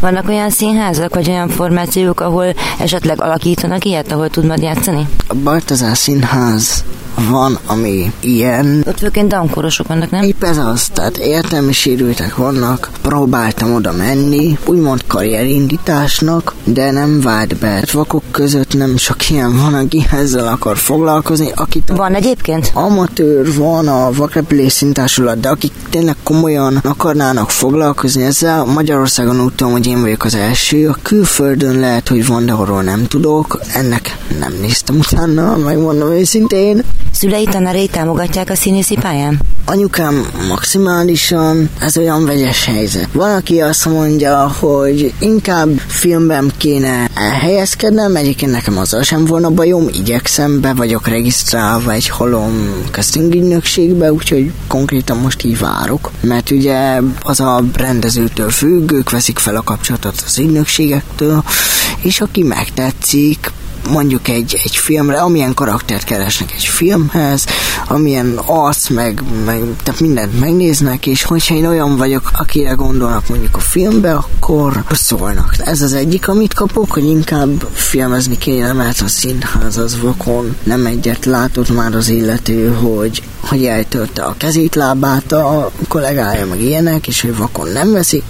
[0.00, 5.08] Vannak olyan színházak, vagy olyan formációk, ahol esetleg alakítanak ilyet, ahol tud majd játszani?
[5.26, 6.84] A Baltazár Színház
[7.26, 8.84] van, ami ilyen.
[8.86, 10.22] Ott főként dankorosok vannak, nem?
[10.22, 17.56] Épp ez az, tehát értelmi sérültek vannak, próbáltam oda menni, úgymond karrierindításnak, de nem vált
[17.56, 17.84] be.
[17.92, 21.50] Vakok között nem sok ilyen van, aki ezzel akar foglalkozni.
[21.54, 22.70] Akit van egyébként?
[22.74, 29.72] Amatőr van a vakrepülés szintársulat, de akik tényleg komolyan akarnának foglalkozni ezzel, Magyarországon úgy tudom,
[29.72, 30.88] hogy én vagyok az első.
[30.88, 33.60] A külföldön lehet, hogy van, de arról nem tudok.
[33.74, 36.84] Ennek nem néztem utána, megmondom őszintén.
[37.12, 39.40] Szülei tanárai támogatják a színészi pályán?
[39.64, 43.08] Anyukám maximálisan, ez olyan vegyes helyzet.
[43.12, 49.88] Van, aki azt mondja, hogy inkább filmben kéne elhelyezkednem, egyébként nekem azzal sem volna bajom,
[49.92, 57.00] igyekszem, be vagyok regisztrálva egy holom casting ügynökségbe, úgyhogy konkrétan most így várok, mert ugye
[57.22, 61.44] az a rendezőtől függ, ők veszik fel a kapcsolatot az ügynökségektől,
[62.00, 63.50] és aki megtetszik,
[63.90, 67.44] mondjuk egy, egy filmre, amilyen karaktert keresnek egy filmhez,
[67.86, 73.56] amilyen arc, meg, meg tehát mindent megnéznek, és hogyha én olyan vagyok, akire gondolnak mondjuk
[73.56, 75.54] a filmbe, akkor szólnak.
[75.58, 80.86] Ez az egyik, amit kapok, hogy inkább filmezni kéne, mert a színház az vakon nem
[80.86, 87.06] egyet látott már az illető, hogy hogy eltörte a kezét, lábát a kollégája, meg ilyenek,
[87.06, 88.22] és hogy vakon nem, veszi,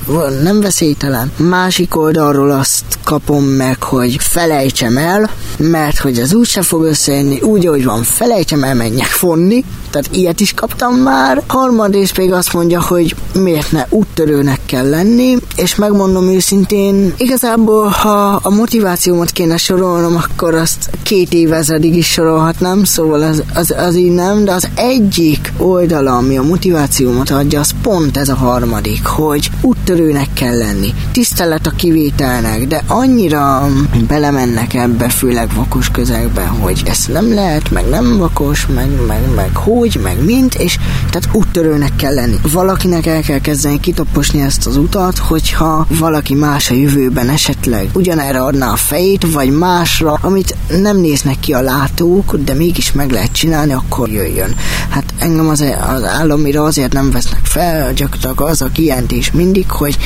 [0.43, 1.33] nem veszélytelen.
[1.37, 7.67] Másik oldalról azt kapom meg, hogy felejtsem el, mert hogy az úgyse fog összejönni, úgy,
[7.67, 11.43] hogy van, felejtsem el, menjek fonni, tehát ilyet is kaptam már.
[11.47, 18.41] Harmadrészt pedig azt mondja, hogy miért ne úttörőnek kell lenni, és megmondom őszintén, igazából, ha
[18.43, 24.13] a motivációmat kéne sorolnom, akkor azt két évezedig is sorolhatnám, szóval az, az, az így
[24.13, 29.51] nem, de az egyik oldala, ami a motivációmat adja, az pont ez a harmadik, hogy
[29.63, 30.95] úttörőnek kell lenni.
[31.13, 33.69] Tisztelet a kivételnek, de annyira
[34.09, 39.57] belemennek ebbe, főleg vakos közegbe, hogy ez nem lehet, meg nem vakos, meg, meg, meg
[39.57, 40.79] hogy, meg mint, és
[41.11, 42.37] tehát úttörőnek kell lenni.
[42.53, 48.41] Valakinek el kell kezdeni kitaposni ezt az utat, hogyha valaki más a jövőben esetleg ugyanerre
[48.41, 53.33] adná a fejét, vagy másra, amit nem néznek ki a látók, de mégis meg lehet
[53.33, 54.55] csinálni, akkor jöjjön.
[54.89, 59.99] Hát engem az, az államira azért nem vesznek fel, gyakorlatilag az a kijelentés mindig, hogy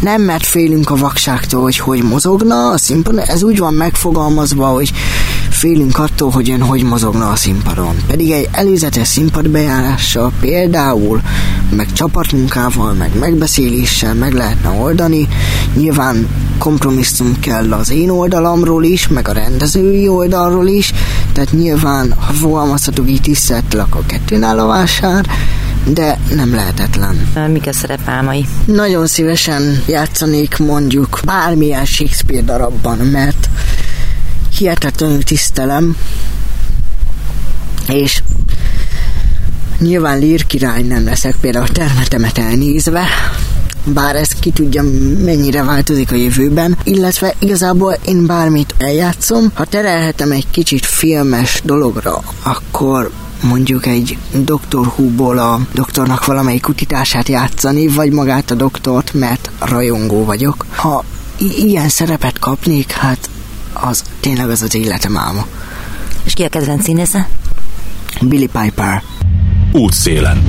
[0.00, 4.92] nem mert félünk a vakságtól, hogy hogy mozogna a színpadon, ez úgy van megfogalmazva, hogy
[5.50, 7.96] félünk attól, hogy ön hogy mozogna a színpadon.
[8.06, 11.20] Pedig egy előzetes színpadbejárással például,
[11.70, 15.28] meg csapatmunkával, meg megbeszéléssel meg lehetne oldani.
[15.74, 20.92] Nyilván kompromisszum kell az én oldalamról is, meg a rendezői oldalról is,
[21.32, 25.26] tehát nyilván, ha fogalmazhatok így tisztelettel, akkor kettőn a vásár,
[25.84, 27.28] de nem lehetetlen.
[27.52, 28.46] Mik a szerepálmai?
[28.64, 33.48] Nagyon szívesen játszanék mondjuk bármilyen Shakespeare darabban, mert
[34.56, 35.96] hihetetlenül tisztelem,
[37.88, 38.22] és
[39.78, 43.04] nyilván lír király nem leszek például a termetemet elnézve,
[43.84, 44.82] bár ez ki tudja
[45.24, 52.22] mennyire változik a jövőben, illetve igazából én bármit eljátszom, ha terelhetem egy kicsit filmes dologra,
[52.42, 53.10] akkor
[53.42, 60.24] mondjuk egy Doctor Who-ból a doktornak valamelyik kutatását játszani, vagy magát a doktort, mert rajongó
[60.24, 60.66] vagyok.
[60.74, 61.04] Ha
[61.38, 63.30] i- ilyen szerepet kapnék, hát
[63.80, 65.46] az tényleg az az életem álma.
[66.24, 67.28] És ki a kedvenc színésze?
[68.20, 69.02] Billy Piper.
[69.72, 70.46] Útszélen.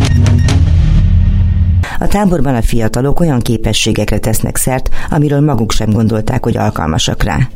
[2.00, 7.50] A táborban a fiatalok olyan képességekre tesznek szert, amiről maguk sem gondolták, hogy alkalmasak rá.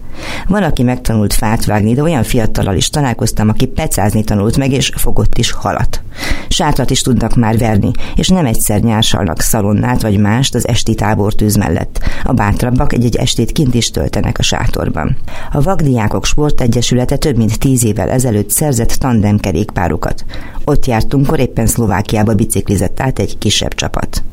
[0.47, 4.91] Van, aki megtanult fát vágni, de olyan fiatallal is találkoztam, aki pecázni tanult meg, és
[4.95, 6.01] fogott is halat.
[6.47, 11.55] Sátrat is tudnak már verni, és nem egyszer nyársalnak szalonnát vagy mást az esti tábortűz
[11.55, 11.99] mellett.
[12.24, 15.17] A bátrabbak egy-egy estét kint is töltenek a sátorban.
[15.51, 20.26] A Vagdiákok Sportegyesülete több mint tíz évvel ezelőtt szerzett tandemkerékpárokat.
[20.65, 24.24] Ott jártunk, kor éppen Szlovákiába biciklizett át egy kisebb csapat.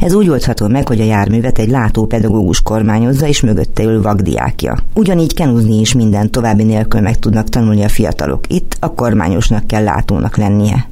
[0.00, 4.76] Ez úgy oldható meg, hogy a járművet egy látópedagógus kormányozza, és mögötte ül vagdiákja.
[4.94, 8.44] Ugyanígy kenúzni is minden további nélkül meg tudnak tanulni a fiatalok.
[8.48, 10.88] Itt a kormányosnak kell látónak lennie.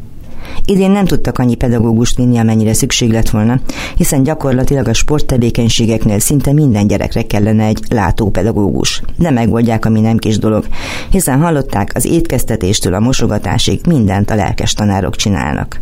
[0.64, 3.60] Idén nem tudtak annyi pedagógust vinni, amennyire szükség lett volna,
[3.96, 9.02] hiszen gyakorlatilag a sporttevékenységeknél szinte minden gyerekre kellene egy látópedagógus.
[9.16, 10.66] De megoldják, ami nem kis dolog,
[11.10, 15.80] hiszen hallották, az étkeztetéstől a mosogatásig mindent a lelkes tanárok csinálnak.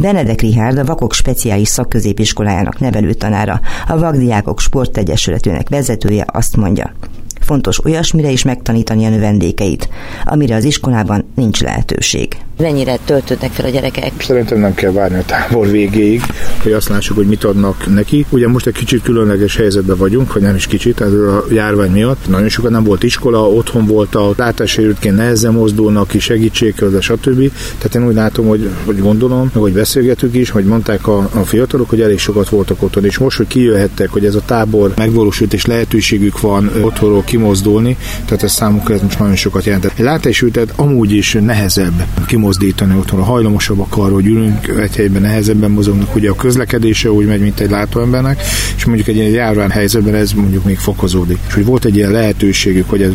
[0.00, 6.92] Benedek Rihárd a Vakok Speciális Szakközépiskolájának nevelőtanára, a Vagdiákok Sportegyesületének vezetője azt mondja,
[7.48, 9.88] fontos olyasmire is megtanítani a növendékeit,
[10.24, 12.36] amire az iskolában nincs lehetőség.
[12.58, 14.12] Mennyire töltődnek fel a gyerekek?
[14.18, 16.22] Szerintem nem kell várni a tábor végéig,
[16.62, 18.26] hogy azt lássuk, hogy mit adnak neki.
[18.30, 22.28] Ugye most egy kicsit különleges helyzetben vagyunk, vagy nem is kicsit, ez a járvány miatt.
[22.28, 27.52] Nagyon sokan nem volt iskola, otthon volt a látássérültként nehezen mozdulnak ki, segítségkel, stb.
[27.78, 31.44] Tehát én úgy látom, hogy, hogy gondolom, meg hogy beszélgetünk is, hogy mondták a, a
[31.44, 35.52] fiatalok, hogy elég sokat voltak otthon, és most, hogy kijöhettek, hogy ez a tábor megvalósult,
[35.52, 39.98] és lehetőségük van otthonról kimozdulni, tehát ez számukra ez most nagyon sokat jelentett.
[39.98, 46.14] Egy látássérültet amúgy is nehezebb kimozdítani otthonról, hajlamosabbak arra, hogy ülünk egy helyben nehezebben mozognak,
[46.14, 48.42] ugye a közlekedése úgy megy, mint egy látóembernek,
[48.76, 51.38] és mondjuk egy ilyen járvány helyzetben ez mondjuk még fokozódik.
[51.46, 53.12] És hogy volt egy ilyen lehetőségük, hogy ez,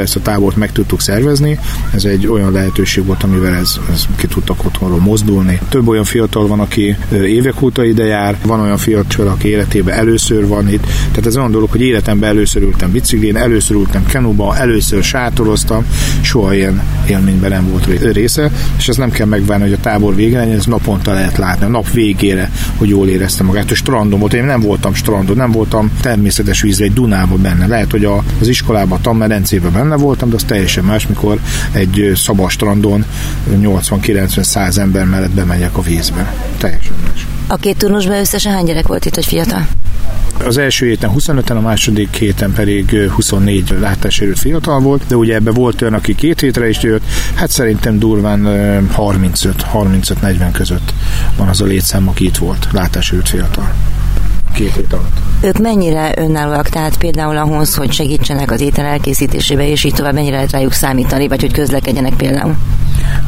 [0.00, 1.58] ezt a tábort meg tudtuk szervezni,
[1.94, 5.60] ez egy olyan lehetőség volt, amivel ez, ez ki tudtak otthonról mozdulni.
[5.68, 10.46] Több olyan fiatal van, aki évek óta ide jár, van olyan fiatal, aki életében először
[10.46, 10.84] van itt.
[11.10, 15.84] Tehát ez olyan dolog, hogy életemben először ültem biciklén, először ültem kenuba, először sátoroztam,
[16.20, 18.50] soha ilyen élményben nem volt része.
[18.78, 21.68] és ez nem kell megvárni, hogy a tábor vége legyen, ez naponta lehet látni, a
[21.68, 23.70] nap végére, hogy jól érezte magát.
[23.70, 27.66] A strandon volt, én nem voltam strandon, nem voltam természetes vízre, egy Dunában benne.
[27.66, 31.40] Lehet, hogy a, az iskolában, a tanmedencében benne voltam, de az teljesen más, mikor
[31.72, 33.04] egy szabad strandon
[33.50, 36.34] 80-90-100 ember mellett bemegyek a vízbe.
[36.58, 37.26] Teljesen más.
[37.46, 39.66] A két turnusban összesen hány gyerek volt itt, hogy fiatal?
[40.44, 45.50] Az első héten 25-en, a második héten pedig 24 látássérült fiatal volt, de ugye ebbe
[45.50, 47.02] volt olyan, aki két hétre is jött,
[47.34, 48.42] hát szerintem durván
[48.96, 50.92] 35-35-40 között
[51.36, 53.74] van az a létszám, aki itt volt, látássérült fiatal
[54.56, 55.16] két hét alatt.
[55.40, 60.34] Ők mennyire önállóak, tehát például ahhoz, hogy segítsenek az étel elkészítésébe, és így tovább mennyire
[60.34, 62.56] lehet rájuk számítani, vagy hogy közlekedjenek például?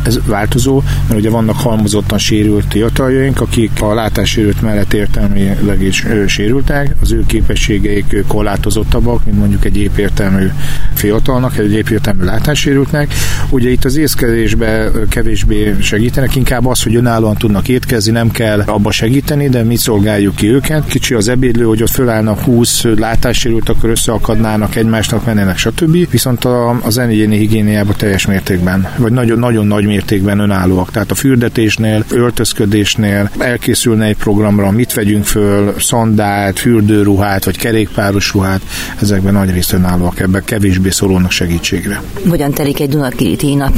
[0.04, 6.94] Ez változó, mert ugye vannak halmozottan sérült fiataljaink, akik a látássérült mellett értelmileg is sérültek,
[7.02, 10.46] az ő képességeik korlátozottabbak, mint mondjuk egy épértelmű
[10.94, 13.14] fiatalnak, egy épértelmű látássérültnek.
[13.50, 18.90] Ugye itt az észkezésbe kevésbé segítenek, inkább az, hogy önállóan tudnak étkezni, nem kell abba
[18.90, 20.86] segíteni, de mi szolgáljuk ki őket.
[20.86, 26.10] Kicsi az ebédlő, hogy ott fölállnak 20 látássérült, akkor összeakadnának egymásnak, mennének, stb.
[26.10, 30.90] Viszont az zenéjéni higiéniában teljes mértékben, vagy nagyon, nagyon nagy mértékben önállóak.
[30.90, 38.60] Tehát a fürdetésnél, öltözködésnél elkészülne egy programra, mit vegyünk föl, szandált, fürdőruhát, vagy kerékpáros ruhát,
[39.00, 42.02] ezekben nagy részt önállóak, ebben kevésbé szorulnak segítségre.
[42.28, 43.72] Hogyan telik egy Dunakiriti nap?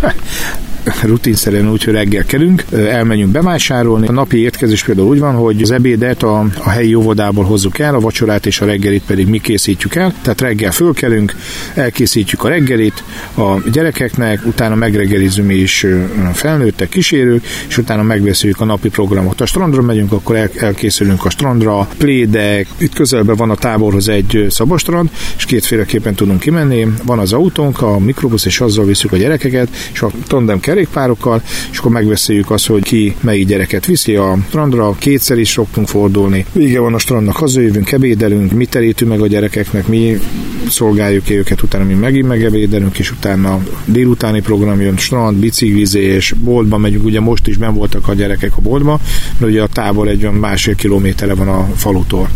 [1.02, 4.06] rutinszerűen úgy, hogy reggel kelünk, elmenjünk bevásárolni.
[4.06, 7.94] A napi étkezés például úgy van, hogy az ebédet a, a helyi óvodából hozzuk el,
[7.94, 10.14] a vacsorát és a reggelit pedig mi készítjük el.
[10.22, 11.34] Tehát reggel fölkelünk,
[11.74, 13.04] elkészítjük a reggelit
[13.34, 15.86] a gyerekeknek, utána megreggelizünk mi is
[16.32, 19.40] felnőttek, kísérők, és utána megbeszéljük a napi programot.
[19.40, 24.46] A strandra megyünk, akkor el, elkészülünk a strandra, plédek, itt közelben van a táborhoz egy
[24.48, 26.86] szabostrand, és kétféleképpen tudunk kimenni.
[27.04, 31.78] Van az autónk, a mikrobusz, és azzal visszük a gyerekeket, és a tandem kerékpárokkal, és
[31.78, 36.44] akkor megbeszéljük azt, hogy ki melyik gyereket viszi a strandra, kétszer is szoktunk fordulni.
[36.52, 40.20] Vége van a strandnak, hazajövünk, ebédelünk, mi terítünk meg a gyerekeknek, mi
[40.68, 47.04] szolgáljuk őket, utána mi megint megebédelünk, és utána délutáni program jön, strand, biciklizés, boltba megyünk,
[47.04, 49.00] ugye most is ben voltak a gyerekek a boltba,
[49.38, 52.28] mert ugye a tábor egy olyan másfél kilométerre van a falutól.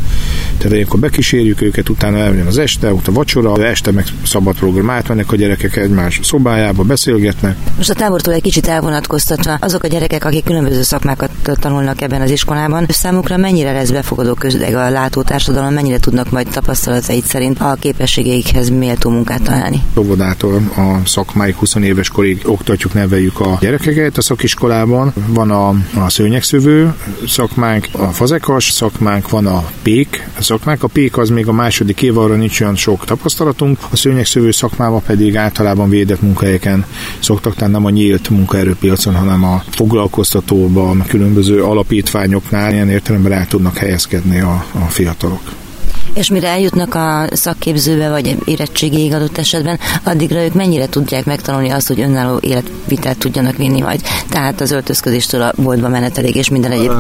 [0.59, 5.33] Tehát ilyenkor bekísérjük őket, utána eljön az este, utána vacsora, este meg szabad program átmennek
[5.33, 7.57] a gyerekek egymás szobájába, beszélgetnek.
[7.77, 7.95] Most a
[8.27, 13.37] tábortól egy kicsit elvonatkoztatva, azok a gyerekek, akik különböző szakmákat tanulnak ebben az iskolában, számukra
[13.37, 19.43] mennyire lesz befogadó közeg a látótársadalom, mennyire tudnak majd tapasztalatait szerint a képességeikhez méltó munkát
[19.43, 19.83] találni?
[19.99, 25.13] Óvodától a szakmáig 20 éves korig oktatjuk, neveljük a gyerekeket a szakiskolában.
[25.27, 25.69] Van a,
[26.05, 26.95] a szőnyegszövő
[27.27, 30.83] szakmánk, a fazekas szakmánk, van a pék szakmánk.
[30.83, 33.79] A pék az még a második év, arra nincs olyan sok tapasztalatunk.
[33.91, 36.85] A szőnyegszövő szakmában pedig általában védett munkahelyeken
[37.19, 43.47] szoktak, tehát nem a nyílt munkaerőpiacon, hanem a foglalkoztatóban, a különböző alapítványoknál ilyen értelemben el
[43.47, 45.66] tudnak helyezkedni a, a fiatalok.
[46.17, 51.87] És mire eljutnak a szakképzőbe, vagy érettségig adott esetben, addigra ők mennyire tudják megtanulni azt,
[51.87, 54.01] hogy önálló életvitelt tudjanak vinni majd.
[54.29, 56.93] Tehát az öltözködéstől a boltba menetelig és minden egyéb.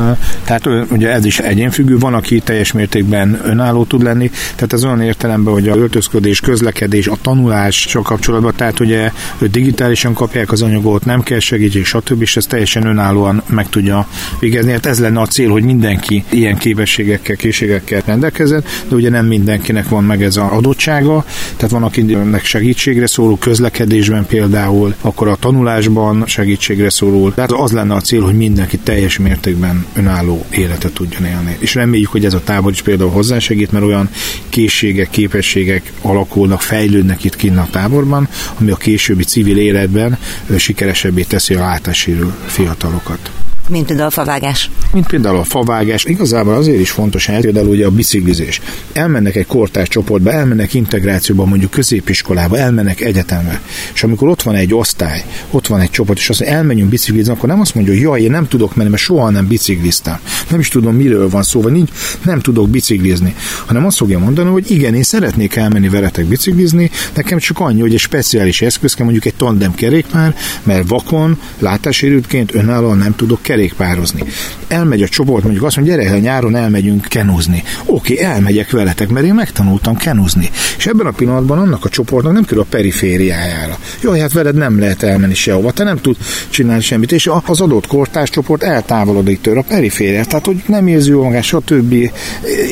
[0.44, 5.02] Tehát ugye ez is egyénfüggő, van, aki teljes mértékben önálló tud lenni, tehát ez olyan
[5.02, 10.62] értelemben, hogy a öltözködés, közlekedés, a tanulás sok kapcsolatban, tehát ugye ő digitálisan kapják az
[10.62, 12.22] anyagot, nem kell segítség, stb.
[12.22, 14.08] és ez teljesen önállóan meg tudja
[14.40, 14.72] végezni.
[14.72, 19.26] Hát ez lenne a cél, hogy mindenki ilyen képességekkel, készségekkel rendelkezzen, de ugye ugye nem
[19.26, 21.24] mindenkinek van meg ez az adottsága,
[21.56, 27.30] tehát van, akinek segítségre szóló közlekedésben például, akkor a tanulásban segítségre szóló.
[27.30, 31.56] Tehát az lenne a cél, hogy mindenki teljes mértékben önálló életet tudjon élni.
[31.58, 34.08] És reméljük, hogy ez a tábor is például hozzásegít, mert olyan
[34.48, 38.28] készségek, képességek alakulnak, fejlődnek itt kinn a táborban,
[38.60, 40.18] ami a későbbi civil életben
[40.56, 43.30] sikeresebbé teszi a látássérő fiatalokat.
[43.68, 44.70] Mint például a favágás.
[44.92, 46.04] Mint például a favágás.
[46.04, 48.60] Igazából azért is fontos, hogy például ugye a biciklizés.
[48.92, 53.60] Elmennek egy kortárs csoportba, elmennek integrációba, mondjuk középiskolába, elmennek egyetembe.
[53.94, 57.32] És amikor ott van egy osztály, ott van egy csoport, és azt mondja, elmenjünk biciklizni,
[57.32, 60.18] akkor nem azt mondja, hogy jaj, én nem tudok menni, mert soha nem bicikliztem.
[60.50, 61.90] Nem is tudom, miről van szó, vagy nincs,
[62.24, 63.34] nem tudok biciklizni.
[63.66, 67.94] Hanem azt fogja mondani, hogy igen, én szeretnék elmenni veletek biciklizni, nekem csak annyi, hogy
[67.94, 74.22] egy speciális eszköz kell, mondjuk egy tandem kerékpár, mert vakon, látássérültként önállóan nem tudok kerékpározni.
[74.68, 77.62] Elmegy a csoport, mondjuk azt mondja, gyere, nyáron elmegyünk kenuzni.
[77.84, 80.50] Oké, elmegyek veletek, mert én megtanultam kenuzni.
[80.76, 83.78] És ebben a pillanatban annak a csoportnak nem kerül a perifériájára.
[84.00, 86.16] Jó, hát veled nem lehet elmenni sehova, te nem tud
[86.48, 91.10] csinálni semmit, és az adott kortárs csoport eltávolodik tőle a perifériát, tehát hogy nem érzi
[91.10, 91.94] jól magát, stb.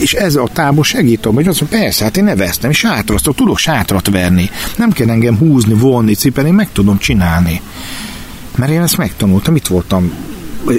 [0.00, 3.58] És ez a tábor segít hogy azt mondja, persze, hát én neveztem, és sátrasztok, tudok
[3.58, 4.50] sátrat verni.
[4.76, 7.60] Nem kell engem húzni, vonni, cipelni, meg tudom csinálni
[8.56, 10.12] Mert én ezt megtanultam, itt voltam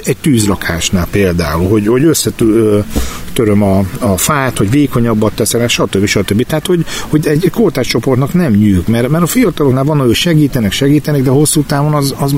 [0.03, 6.05] egy tűzlakásnál például, hogy, hogy összetöröm a, a fát, hogy vékonyabbat teszel, stb.
[6.05, 6.45] stb.
[6.45, 11.21] Tehát, hogy, hogy egy csoportnak nem nyűg, mert, mert a fiataloknál van, hogy segítenek, segítenek,
[11.21, 12.36] de hosszú távon az, az,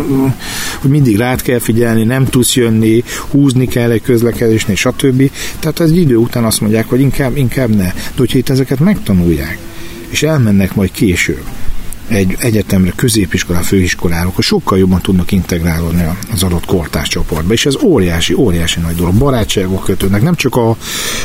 [0.79, 5.31] hogy mindig rád kell figyelni, nem tudsz jönni, húzni kell egy közlekedésnél, stb.
[5.59, 7.91] Tehát egy idő után azt mondják, hogy inkább, inkább ne.
[7.93, 9.57] De hogyha itt ezeket megtanulják,
[10.09, 11.43] és elmennek majd később,
[12.07, 17.53] egy egyetemre, középiskolára, főiskolára, akkor sokkal jobban tudnak integrálódni az adott kortárs csoportba.
[17.53, 19.13] És ez óriási, óriási nagy dolog.
[19.13, 20.69] Barátságok kötődnek, nem csak a,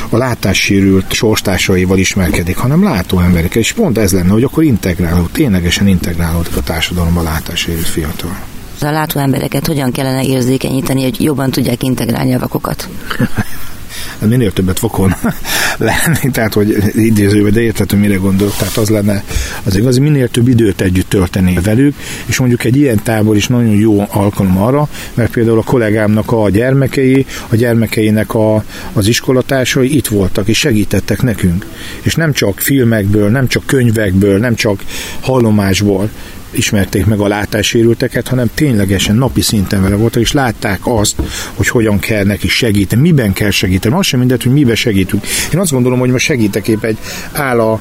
[0.08, 3.60] a látássérült sorstársaival ismerkedik, hanem látó emberekkel.
[3.60, 8.36] És pont ez lenne, hogy akkor integrálódik, ténylegesen integrálódik a társadalomba a látássérült fiatal.
[8.80, 12.88] A látó embereket hogyan kellene érzékenyíteni, hogy jobban tudják integrálni a vakokat?
[14.18, 15.14] Minél többet fokon
[15.78, 19.24] lenni, tehát hogy idézőben, de érthető, mire gondolok, tehát az lenne
[19.64, 21.95] az igaz, minél több időt együtt tölteni velük,
[22.26, 26.51] és mondjuk egy ilyen tábor is nagyon jó alkalom arra, mert például a kollégámnak a
[26.51, 31.66] gyermekei, a gyermekeinek a, az iskolatársai itt voltak, és segítettek nekünk.
[32.03, 34.84] És nem csak filmekből, nem csak könyvekből, nem csak
[35.20, 36.11] hallomásból,
[36.53, 41.16] ismerték meg a látássérülteket, hanem ténylegesen napi szinten vele voltak, és látták azt,
[41.55, 43.94] hogy hogyan kell neki segíteni, miben kell segíteni.
[43.94, 45.26] Az sem mindegy, hogy miben segítünk.
[45.53, 46.98] Én azt gondolom, hogy most segítek épp egy
[47.32, 47.80] áll a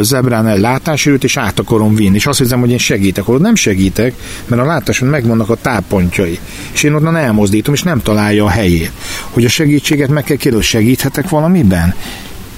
[0.00, 3.28] zebrán el látássérült, és át akarom vinni, és azt hiszem, hogy én segítek.
[3.28, 4.14] Ott nem segítek,
[4.46, 6.38] mert a látáson megvannak a táppontjai,
[6.72, 8.92] és én onnan elmozdítom, és nem találja a helyét.
[9.30, 11.94] Hogy a segítséget meg kell kérdezni, segíthetek valamiben?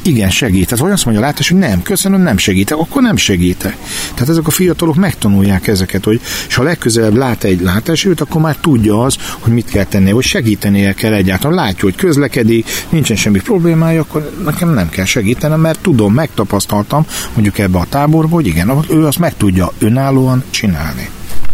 [0.07, 0.64] Igen, segít.
[0.64, 3.76] Tehát vagy azt mondja a látás, hogy nem, köszönöm, nem segítek, akkor nem segítek.
[4.14, 8.57] Tehát ezek a fiatalok megtanulják ezeket, hogy és ha legközelebb lát egy látásút, akkor már
[8.57, 11.57] tudja az, hogy mit kell tenni, hogy segítenie kell egyáltalán.
[11.57, 17.59] Látja, hogy közlekedik, nincsen semmi problémája, akkor nekem nem kell segítenem, mert tudom, megtapasztaltam, mondjuk
[17.59, 21.09] ebbe a táborba, hogy igen, ő azt meg tudja önállóan csinálni.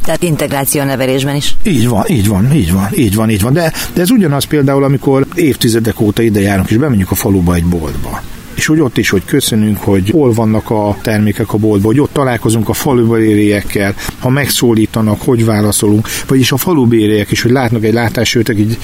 [0.04, 1.56] Tehát integráció nevelésben is.
[1.62, 3.52] Így van, így van, így van, így van, így van.
[3.52, 7.64] De, de ez ugyanaz például, amikor évtizedek óta ide járunk, és bemegyünk a faluba egy
[7.64, 8.22] boltba
[8.60, 12.12] és hogy ott is, hogy köszönünk, hogy hol vannak a termékek a boltban, hogy ott
[12.12, 18.58] találkozunk a falubériekkel, ha megszólítanak, hogy válaszolunk, vagyis a falubériek is, hogy látnak egy látásőtek,
[18.58, 18.78] így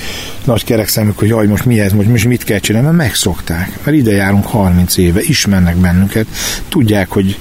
[0.45, 3.79] nagy kerek szemük, hogy jaj, most mi ez, most, most mit kell csinálni, mert megszokták,
[3.85, 6.27] mert ide járunk 30 éve, ismernek bennünket,
[6.69, 7.39] tudják, hogy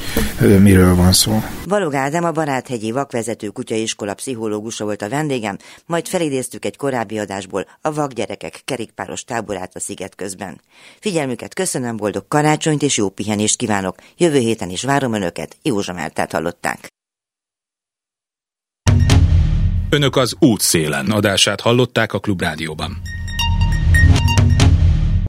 [0.59, 1.43] miről van szó.
[1.67, 7.65] Valog Ádám a Baráthegyi Vakvezető Kutyaiskola pszichológusa volt a vendégem, majd felidéztük egy korábbi adásból
[7.81, 10.61] a vakgyerekek kerékpáros táborát a sziget közben.
[10.99, 13.95] Figyelmüket köszönöm, boldog karácsonyt és jó pihenést kívánok.
[14.17, 16.87] Jövő héten is várom Önöket, Józsa Mártát hallották.
[19.89, 23.01] Önök az útszélen adását hallották a Klubrádióban.